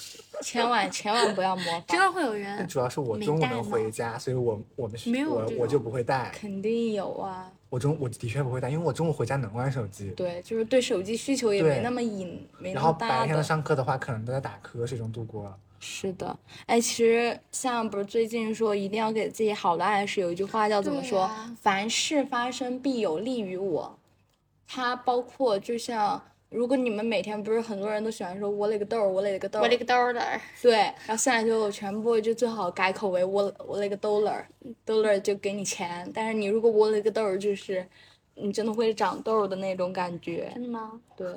[0.42, 1.84] 千万千万不要模仿。
[1.88, 6.30] 真的会有但人主要是我中午能回家，所以我我们没有我我就不会带。
[6.32, 10.12] 肯定有啊，我中我的确不会带，因为我中午回家能玩手机。
[10.12, 13.42] 对，就是对手机需求也没那么瘾，没那然后么大的白天的。
[13.42, 15.52] 上课的话，可能都在打瞌睡中度过。
[15.86, 21.30] 是的，哎，其实像不是最近说一定要给自己好的暗示，有一句话叫怎么说？
[21.60, 23.98] 凡事发生必有利于我。
[24.66, 30.22] 它包括就像，如果你们每天不是很多人都喜欢说我勒个豆儿，我勒个豆儿，我勒个豆儿的，
[30.62, 37.86] 对，然后现在就全部就最好改口为我我勒个 dollar，dollar 就给你钱，但是你如果我勒个豆儿，就是
[38.36, 40.98] 你真的会长痘儿的那种感觉，真的吗？
[41.14, 41.28] 对，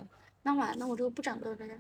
[0.44, 1.78] 那完那，我这个不长痘儿的人。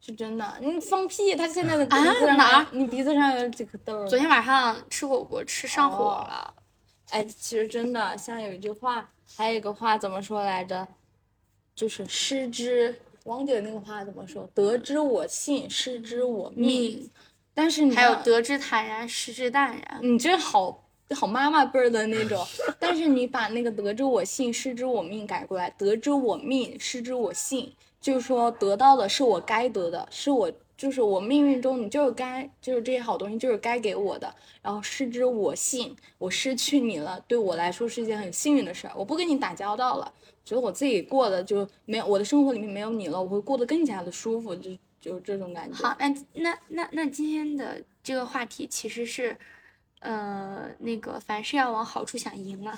[0.00, 0.54] 是真的。
[0.60, 4.06] 你放屁，他现在的鼻啊子上哪你鼻子上有几颗痘？
[4.08, 6.54] 昨天晚上吃火锅吃上火哦了，
[7.10, 10.88] 哎，其实真的像有一句话，还有一个话怎么说来着？
[11.74, 14.48] 就是失之，王姐那个话怎么说？
[14.54, 16.68] 得之我幸，失之我命。
[16.68, 17.10] 命
[17.52, 20.00] 但是你还有得之坦然，失之淡然。
[20.02, 20.84] 你这好
[21.14, 22.46] 好妈妈辈儿的那种，
[22.78, 40.10] 但是你把那个得之我幸，失之我命改过来，得之我命，失之我幸，就是说得到的是我该得的，是我就是我命运中你就是该就是这些好东西就是该给我的，然后失之我幸，我失去你了，对我来说是一件很幸运的事儿，我不跟你打交道了，
[40.44, 45.76] 觉得我自己过的就没有我的生活里面没有你了，我会过得更加的舒服，就就这种感觉。
[45.76, 49.36] 好，那那那那今天的这个话题其实是，
[49.98, 52.72] 呃，那个凡事要往好处想，赢了，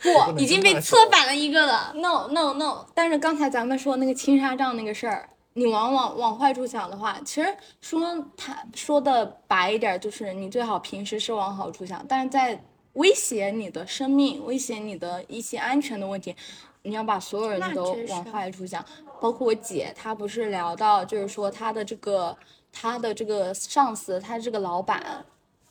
[0.00, 1.92] 不，已经被策反了一个了。
[1.94, 2.86] No no no！
[2.94, 8.00] 但是刚才咱们说那个青纱帐那个事儿，你往往往坏处想的话，其实说
[8.36, 12.62] 他说的白一点，就是你最好平时是往好处想，但是在
[12.94, 16.34] 威胁你的生命、威胁你的一些安全的问题，
[16.82, 18.84] 你要把所有人都往坏处想。
[19.20, 22.34] 包括我姐，她不是聊到，就是说她的这个
[22.72, 25.24] 她的这个上司，她这个老板。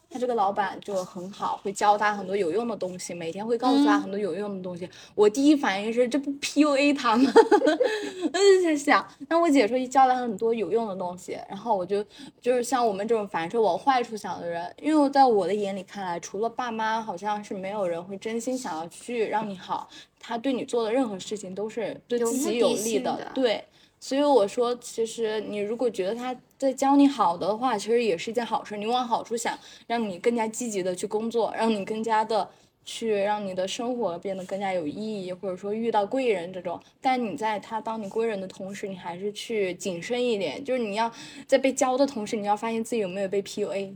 [0.09, 4.89] 他这个老板就很好，会教他很多有用的东西，每天会告诉他很多有用的东西。
[5.13, 7.31] 我第一反应是这不 PUA 他吗？
[7.33, 12.03] 我就在想，那我姐说教了他很多有用的东西，然后我就
[12.41, 19.87] 就是像我们这种凡是往坏处想的人，因为在我的眼里看来，除了爸妈，好像是没有人会真心想要去让你好。
[20.19, 23.63] 他对你做的任何事情都是对自己有利性的对。
[24.01, 28.75] 所以我说，其实你如果觉得他在教你好的话，其实也是一件好事。
[28.75, 32.49] 你往好处想，让你更加积极的去工作，让你更加的
[32.83, 36.77] 去让你的生活变得更加有意义，或者说遇到贵人这种。
[36.99, 41.09] 但你在他当你贵人的同时，你还是去谨慎一点，就是你要
[41.47, 43.95] 在被教的同时，你要发现自己有没有被 PUA。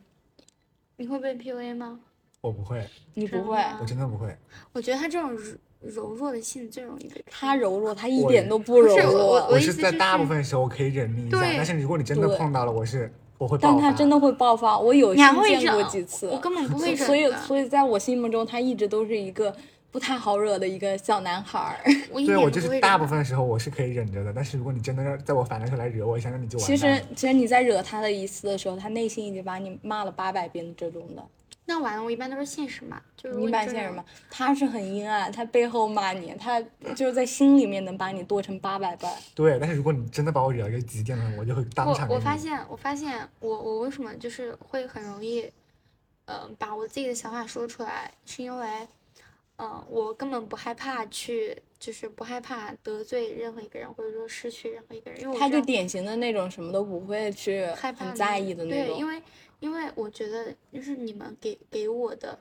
[0.95, 1.99] 你会被 PUA 吗？
[2.39, 4.33] 我不会，你不会，我真的不会。
[4.71, 5.37] 我觉得他这种
[5.83, 7.23] 柔柔弱的性子最容易被。
[7.29, 9.25] 他柔弱，他一点都不柔不是我弱。
[9.27, 13.73] 我我意思是在大部分时候可以忍耐一下，但是如果你真的碰到了，我是我会爆发。
[13.73, 15.23] 但他真的会爆发，我有幸
[15.59, 19.55] 见过几次，我根本不会忍所以所以在我心目中，他一直都是一个
[19.91, 21.79] 不太好惹的一个小男孩
[22.25, 26.77] 对我就是大部分时候我是可以忍着的，但是如果你真的让在我反的时候来惹我一下，那你就完其。
[26.77, 31.23] 实其实你在惹他的一次的时候，他内心已经把你骂了八百遍这种的。
[31.65, 34.03] 那完了，我一般都是现实嘛，就是如你果真的版现实吗？
[34.29, 36.61] 他是很阴暗，他背后骂你，他
[36.93, 39.09] 就是在心里面能把你剁成八百瓣。
[39.33, 45.49] 对，但是如果你真的把我惹到一个极点了，我就会当场我我发现，我发现我我为什么就是会很容易，
[46.25, 48.67] 呃，把我自己的想法说出来，是因为，
[49.55, 59.07] 嗯、我根本不害怕去，就是不害怕得罪任何一个人，或者说失去任何一个人，因为我他就典型的那种什么都不会去害怕很在意的那种对，因。
[59.07, 59.21] 为
[59.63, 62.37] 因为我觉得就是你们给给我的，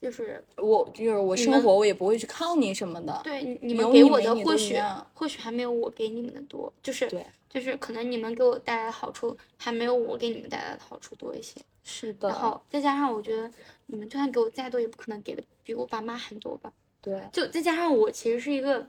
[0.00, 3.20] 就是我就是我生活，我也不会去靠你什么的。
[3.24, 4.78] 对你们给我的或许
[5.14, 11.60] 或许还没有我给你们的多，就是对就是可能你们给我带来的好处还没有我给你们带来的好处多一些。
[11.82, 13.50] 是的然后再加上我觉得
[13.86, 16.72] 你们就算给我再多，也不可能给的比我爸妈很多吧。
[17.02, 18.88] 对，就再加上我其实是一个，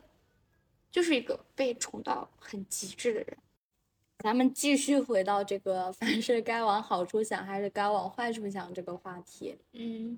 [0.92, 3.36] 就是一个被宠到很极致的人。
[4.20, 9.58] 咱们继续回到这个 凡事该往好处想还是该往坏处想这个话题。
[9.74, 10.18] 嗯，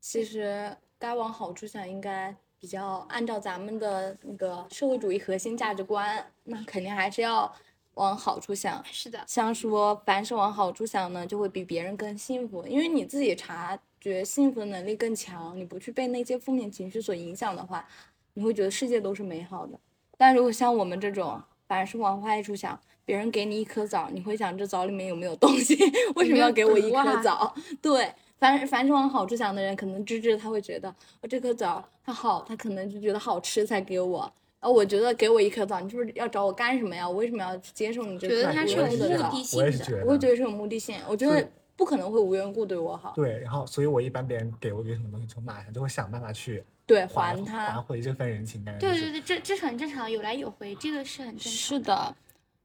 [0.00, 7.50] 其实该往好处想，应该比较按照咱们的那个社会主义核心价值观，那肯定还是要
[7.94, 8.84] 往好处想。
[8.84, 17.86] 是的，像说凡是往好处想呢，就会比别人更幸福，因为你自己察觉幸福的能力更强，你不去被那些负面情绪所影响的话，
[18.34, 19.78] 你会觉得世界都是美好的。
[20.18, 25.76] 但如果像我们这种凡是往坏处想，别人给你一颗枣，你会想这枣里面有没有东西？
[26.16, 27.54] 为什么要给我一颗枣？
[27.82, 34.32] 对，凡凡是往好处想的人，可能芝芝他会觉得，我这颗枣它好，他可能就觉得好吃才给我。
[34.60, 37.06] 啊，我觉得给我一颗枣，你是不是要找我干什么呀？
[37.06, 38.86] 我为什么要接受你这觉得他是有？
[38.86, 38.88] 目
[39.30, 39.58] 的性的。
[39.58, 41.46] 我也是觉得，我会觉得是有目的性，我觉得
[41.76, 43.12] 不可能会无缘故对我好。
[43.14, 47.66] 对，然后所以我一般别人给我一个什么东西之后，马上就会想办法去对，还还他。
[47.66, 51.52] 还回这份人情，对对对，这这是很正常，有来有回，这个是很正常。
[51.52, 52.16] 是的，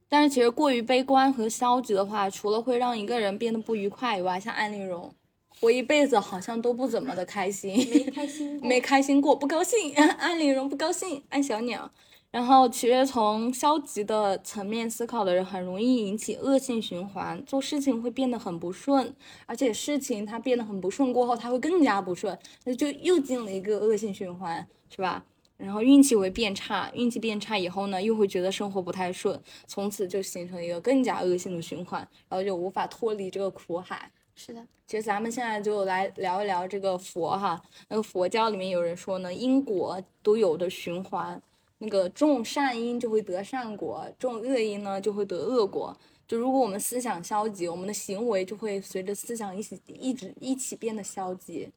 [0.10, 5.14] 但是其实过于悲观和消极的话，除了会让一个人变得不愉快以外，像安陵容，
[5.62, 9.94] 我一辈子好像都不怎么的开心，没开心 过，没开心过，不高兴。
[10.18, 11.92] 安陵容不高兴，安小鸟。
[12.32, 19.16] 然后，其实从消极的层面思考的人，很容易引起恶性循环，做事情会变得很不顺，
[19.48, 25.26] 而且事情它变得很不顺过后，它会更加不顺，那就又进了一个恶性循环，是吧？
[25.60, 32.00] 然后运气会变差，运气变差以后呢，又会觉得生活不太顺，从此就形成一个更加恶性的循环，
[32.30, 34.10] 然后就无法脱离这个苦海。
[34.36, 41.42] 是的，其实咱们现在就来聊一聊这个佛哈，那个佛教里面有人说呢，因果都有的循环，
[41.80, 45.96] 那个种善因就会得善果，种恶因呢就会得恶果。
[46.26, 51.70] 就如果我们思想消极，我们的行为就会随着思想一起一直一起变得消极。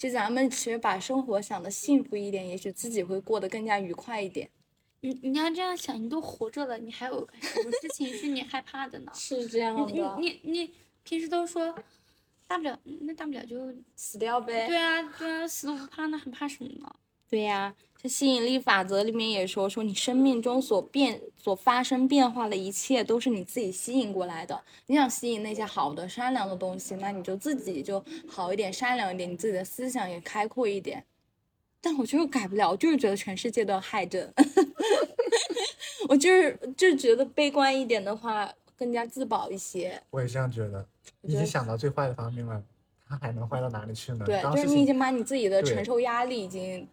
[0.00, 4.48] 就咱们其实把生活想的幸福一点，也许自己会过得更加愉快一点。
[5.02, 9.12] 你你要这样想，你都活着了，你还有什么事情是你害怕的呢？
[9.14, 11.74] 是这样的你你你平时都说，
[12.46, 14.66] 大不了那大不了就死掉呗。
[14.68, 16.90] 对啊对啊，死都不怕，那还怕什么呢？
[17.28, 24.58] 对呀，这吸引力法则里面也说，说你生命中所变、所发生变化的一切，都是你自己吸引过来的。
[24.86, 31.04] 你想吸引那些好的、善良的东西，那你就自己就好一点、善良一点，你自己的思想也开阔一点。
[31.82, 34.32] 但我就是改不了，我就是觉得全世界都要害朕。
[36.08, 40.02] 我就是就觉得悲观一点的话，更加自保一些。
[40.08, 40.86] 我也这样觉得，
[41.20, 42.62] 已经想到最坏的方面了，
[43.06, 44.24] 它还能坏到哪里去呢？
[44.24, 46.88] 对，就是你已经把你自己的承受压力已经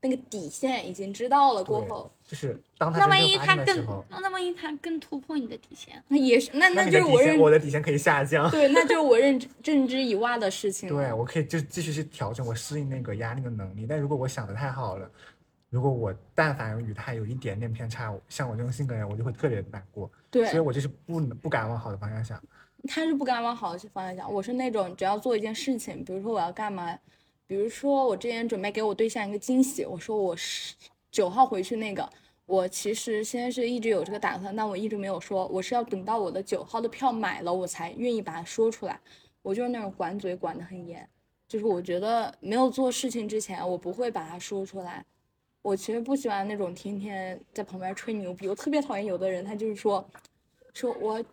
[0.00, 6.00] 那个底线已经知道了过后，就是当他那万一他更那那万一他更突破你的底线？
[6.06, 8.48] 那也是那那就是我认线，我的底线可以下降。
[8.50, 10.88] 对，那就是我认知 认知以外的事情。
[10.88, 13.86] 对，我可以就继续去调整我适应那个压力的能力。
[13.88, 15.10] 但如果我想的太好了，
[15.68, 20.10] 如果我但凡与他有一点点偏差，像我这种性格人，我就会特别难过。
[20.30, 22.40] 对所以我就是不能不敢往好的方向想。
[22.86, 26.96] 他是不敢往好的方向想，我是那种只要做一件事情，比如说我要干嘛，
[27.48, 30.74] 比如说我之前准备给我对象一个惊喜，我说我是
[31.10, 32.06] 九号回去那个，
[32.44, 39.00] 我其实现在是一直有这个打算，但我一直没有说，我是要等到我的九号的票买了，我才愿意把它说出来。
[39.40, 41.08] 我就是那种管嘴管得很严，
[41.48, 45.02] 就是我觉得没有做事情之前，我不会把它说出来。
[45.62, 50.06] 我其实不喜欢那种天天在旁边吹牛逼，我特别讨厌有的人，他就是说，
[50.74, 51.24] 说我，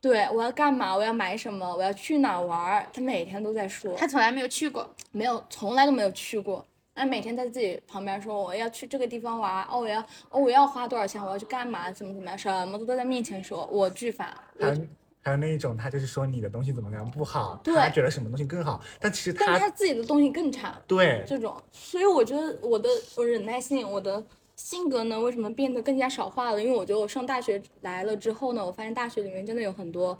[0.00, 6.66] 对我要干嘛，我要买什么，我要去哪玩，他每天都在说，他从来没有去过，没有，从来都没有去过。
[6.94, 14.34] 那每天在自己旁边说我要去这个地方玩，哦，我要，哦，我要花多少钱，我要去干嘛，怎么怎么样，什么都在面前说，我巨烦。
[14.58, 14.76] 还有
[15.22, 24.22] 还有那一种，他就是说你的东西怎么样不好，他觉得什么东西更好，但其实他但他自己的东西更差，对这种，所以我觉得我的我忍耐性，我的
[24.62, 26.62] 性格呢，为什么变得更加少话了？
[26.62, 30.16] 因为我觉得我上大学来了之后呢，我发现大学里面真的有很多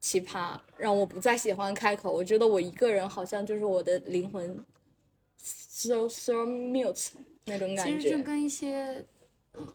[0.00, 2.10] 奇葩，让我不再喜欢开口。
[2.10, 4.64] 我觉得我一个人好像就是我的灵魂
[5.36, 7.10] so so mute
[7.44, 8.22] 那种感觉其实就。
[8.24, 9.04] 跟一些
[9.54, 9.68] 嗯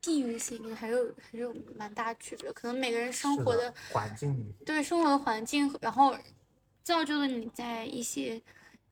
[0.00, 6.14] 地域性还有还是有蛮大区别，可能每个人生是活的环境对生活的环境，然后
[6.82, 8.42] 造就了你在一些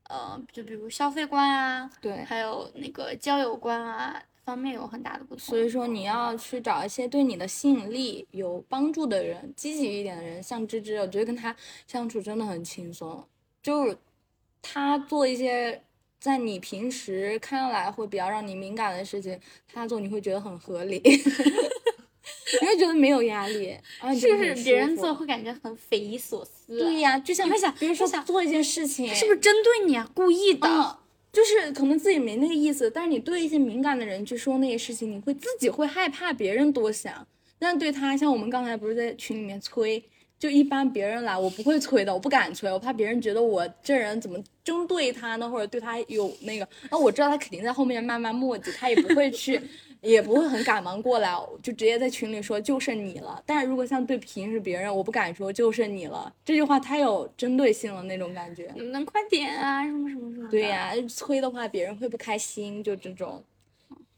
[0.08, 5.38] 呃，就比如消费观啊，对，还有那个交友观啊方面有很大的不同。
[5.38, 11.54] 所以说你要去找一些对你的吸引力有帮助的人，积极一点的人，像芝芝，我觉得跟他
[11.86, 13.26] 相处真的很轻松，
[13.62, 13.96] 就是
[14.60, 15.82] 他做一些
[16.18, 19.40] 在你平时看来会比较让你敏感的事情，
[19.72, 21.00] 他做你会觉得很合理，
[22.76, 26.78] 觉得没有压力，啊，是不是别人做会感觉很匪夷所思？
[26.78, 30.08] 对呀、就像你会想比如说想做一件事情，是不是针对你啊？
[30.14, 30.68] 故意的？
[30.68, 30.96] 嗯，
[31.32, 37.26] 就是可能自己没那个意思，但是你对一些敏感的人去说那些事情，你会自己会害怕别人多想。
[37.58, 40.02] 但对他，像我们刚才不是在群里面催，
[40.38, 46.68] 就一般别人来，我不会催的，我不敢催，我怕别人觉得我这人怎么针对他呢，或者对他有那个。
[46.82, 49.60] 然后我知道他肯定在后面慢慢磨叽，他也不会去，
[50.02, 51.32] 也不会很赶忙过来，
[51.62, 53.42] 就直接在群里说就剩你了。
[53.46, 58.66] 但是如果像对平时别人，我不敢说就剩你了，这句话太有针对性了那种感觉。
[58.76, 59.84] 能不能快点啊？
[59.84, 60.48] 什么什么什么？
[60.50, 63.42] 对、呀、催的话别人会不开心，就这种。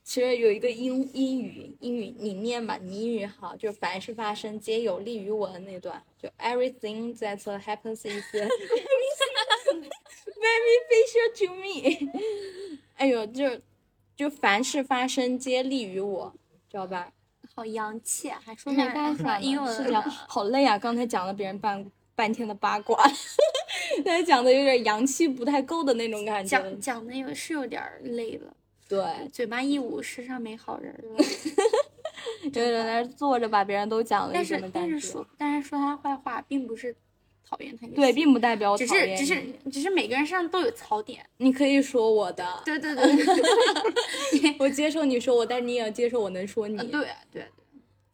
[0.03, 9.89] 其实有一个英英语英语你念吧，你英语好，就是凡事发生皆有利于我的那段，就 everything that happens is everything，Very
[10.85, 12.11] special to me。
[12.97, 13.45] 哎呦，就
[14.17, 16.35] 就凡事发生皆利于我，
[16.71, 17.13] 知道吧？
[17.55, 20.77] 好洋气啊，还说没那办法，英文是这样，好累啊！
[20.79, 21.85] 刚才讲了别人半
[22.17, 22.97] 半天的八卦，
[24.05, 26.59] 刚才讲的有点洋气不太够的那种感觉。
[26.59, 28.53] 讲讲的有是有点累了，
[28.89, 31.01] 对，嘴巴一捂，世上没好人儿。
[32.53, 34.71] 有人在那坐着把别人都讲了但是。
[34.73, 36.95] 但是说但是说他坏话，并不是
[37.49, 41.25] 讨厌他，对，并不代表只讨厌是只是只是每个人身上都有槽点。
[41.37, 46.77] 你可以说我的，对对对对 我接受你说我，但你也要接受我能说你。
[46.77, 47.47] 对对对，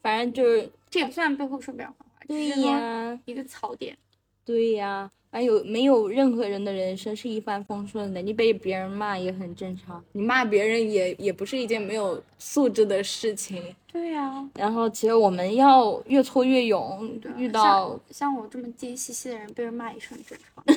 [0.02, 3.96] 反正就是这也不算背后说别人坏话，对呀，一个槽点。
[4.44, 8.20] 对呀，还有没有任何人的人生是一帆风顺的？
[8.20, 13.62] 你被别人骂也很正常，你骂别人也也不是一件没有素质的事情。
[13.92, 20.74] 对呀、然后其实我们要越挫越勇，啊遇到像像我这么贱兮兮的人，被人骂也是很正常的。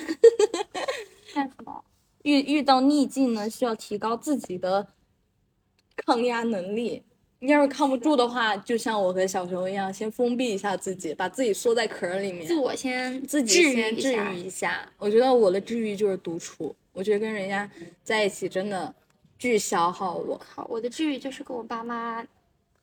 [1.33, 1.83] 干什么？
[2.23, 4.87] 遇遇到逆境呢，需要提高自己的
[5.95, 7.03] 抗压能力。
[7.43, 14.89] 你要是扛不住的话，就像我和小熊一样，先封闭一下自己，把自己缩在壳儿里面，自我先自己治先治愈一下。
[14.97, 17.69] 我觉得我的治愈就是独处，我觉得跟人家
[18.01, 18.95] 在一起真的
[19.37, 20.39] 巨消耗我。
[20.39, 22.25] 好，我的治愈就是跟我爸妈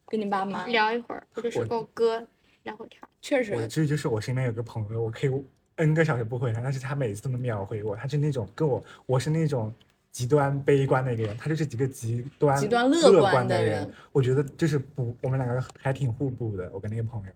[0.04, 2.18] 跟你爸妈聊一会儿，或者是我跟我哥
[2.64, 5.30] 聊会儿天确实我的，治愈就是我身边有个朋友，我可以
[5.76, 7.96] N 个小时不回他，但是他每次都能秒回我。
[7.96, 9.72] 他是那种跟我，我是那种
[10.12, 16.70] 极端悲观的一个人，他就是几个极端极端乐乐观的的人我觉得就是不，我们两个还挺互补的。
[16.72, 17.32] 我跟那个朋友，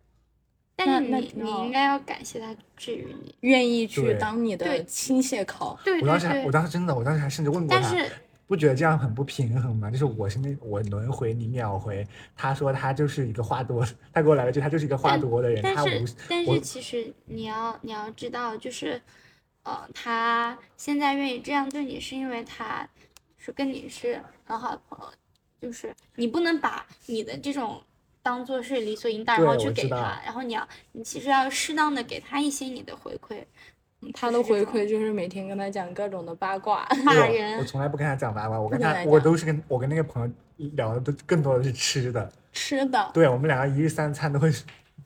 [0.76, 3.34] 但是你你应该要感谢他治愈你。
[3.40, 5.78] 愿意去当你的对亲切口。
[5.84, 6.50] 对对我当时还，我。
[6.50, 8.10] 当时真的，我当时还甚至问过他，但
[8.46, 9.90] 不觉得这样很不平衡吗？
[9.90, 12.06] 就是我是那我轮回，你秒回。
[12.36, 19.00] 他说他就是一个话多，他给我来了句，他就是一个话多的人，但他无是但是其实你要你要知道，就是，
[19.64, 22.88] 呃，他现在愿意这样对你，是因为他
[23.36, 25.12] 是跟你是很好的朋友，
[25.60, 27.82] 就是你不能把你的这种
[28.22, 33.42] 当做是理所应当，然后去给他，然后你要你其实要适当的给他一些你的回馈，
[34.12, 36.86] 他的回馈就是每天跟他讲各种的八卦。
[37.04, 42.30] 骂人我，从来不跟他讲八卦，我跟他我都是跟我跟那个朋友聊的都更多的是吃的。
[42.52, 44.48] 吃的，对我们两个一日三餐都会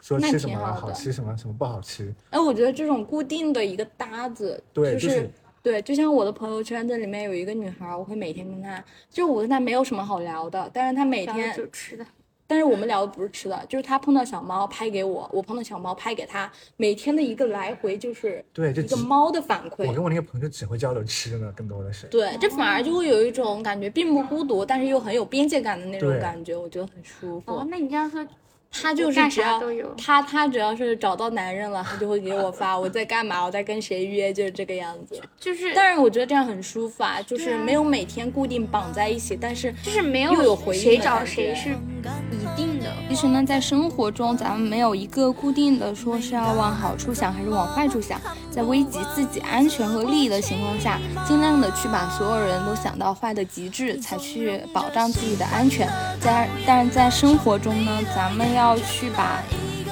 [0.01, 2.15] 说那吃什么挺好吃什么，什么不好吃。
[2.31, 5.31] 哎，我觉得这种固定的一个搭子，对，就、就是
[5.63, 12.07] 对，就像我的朋友圈子里面有一个女孩，我会每天跟她，就我跟她没有什么好聊的，但是她每天，就吃的，
[12.47, 19.93] 但是我们聊的不是吃的，就是她碰到小猫拍给我，我碰到小猫拍给她，每天的一个来回就是对，就一个猫的反馈我。
[19.93, 22.07] 跟我那个朋友就只会交流吃的，更多的是。
[22.07, 27.53] 对，这反而就会有一种感觉，并不孤独，但是又很有边界感的那种感觉，我觉得很舒服。
[27.53, 28.25] 哦，那你这样说，
[28.71, 29.61] 他就是干只要
[29.97, 35.21] 他他只要是找到男人了，他就会给我发我在干嘛，我在跟谁约，就是这个样子。
[35.41, 42.93] 就是但是我觉得这样很舒服啊，就是没有每天固定绑在一起，但是就是没有又有回应谁找谁是一定的。
[43.09, 55.89] 其实呢，在生活中，咱们没有一个固定的说是要往好处想还是往坏处想，在危及自己安全和利益的情况下，尽量的去把所有人都想到坏的极致，才去保障自己的安全。
[56.21, 59.41] 在但是在生活中呢，咱们要要去把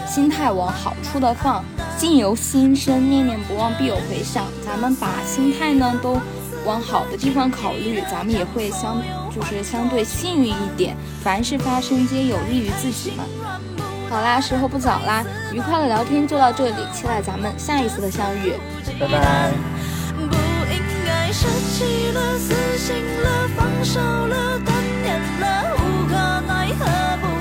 [0.06, 1.64] 心态往好处的放，
[1.96, 4.44] 境由心生，念念不忘必有回响。
[4.64, 6.20] 咱们把心态呢都
[6.64, 9.00] 往好的地方考虑，咱们也会相
[9.34, 10.96] 就是相对幸运一点。
[11.22, 13.24] 凡事发生皆有利于自己嘛。
[14.10, 18.52] 好啦，时候不早啦，愉快的聊天就到这里，期待咱们下一次的相遇，
[18.98, 19.50] 拜拜。
[20.16, 20.36] 不
[20.72, 26.14] 应该舍弃了，死心了，放手了，断念了，无可
[26.46, 26.84] 奈何
[27.20, 27.35] 不。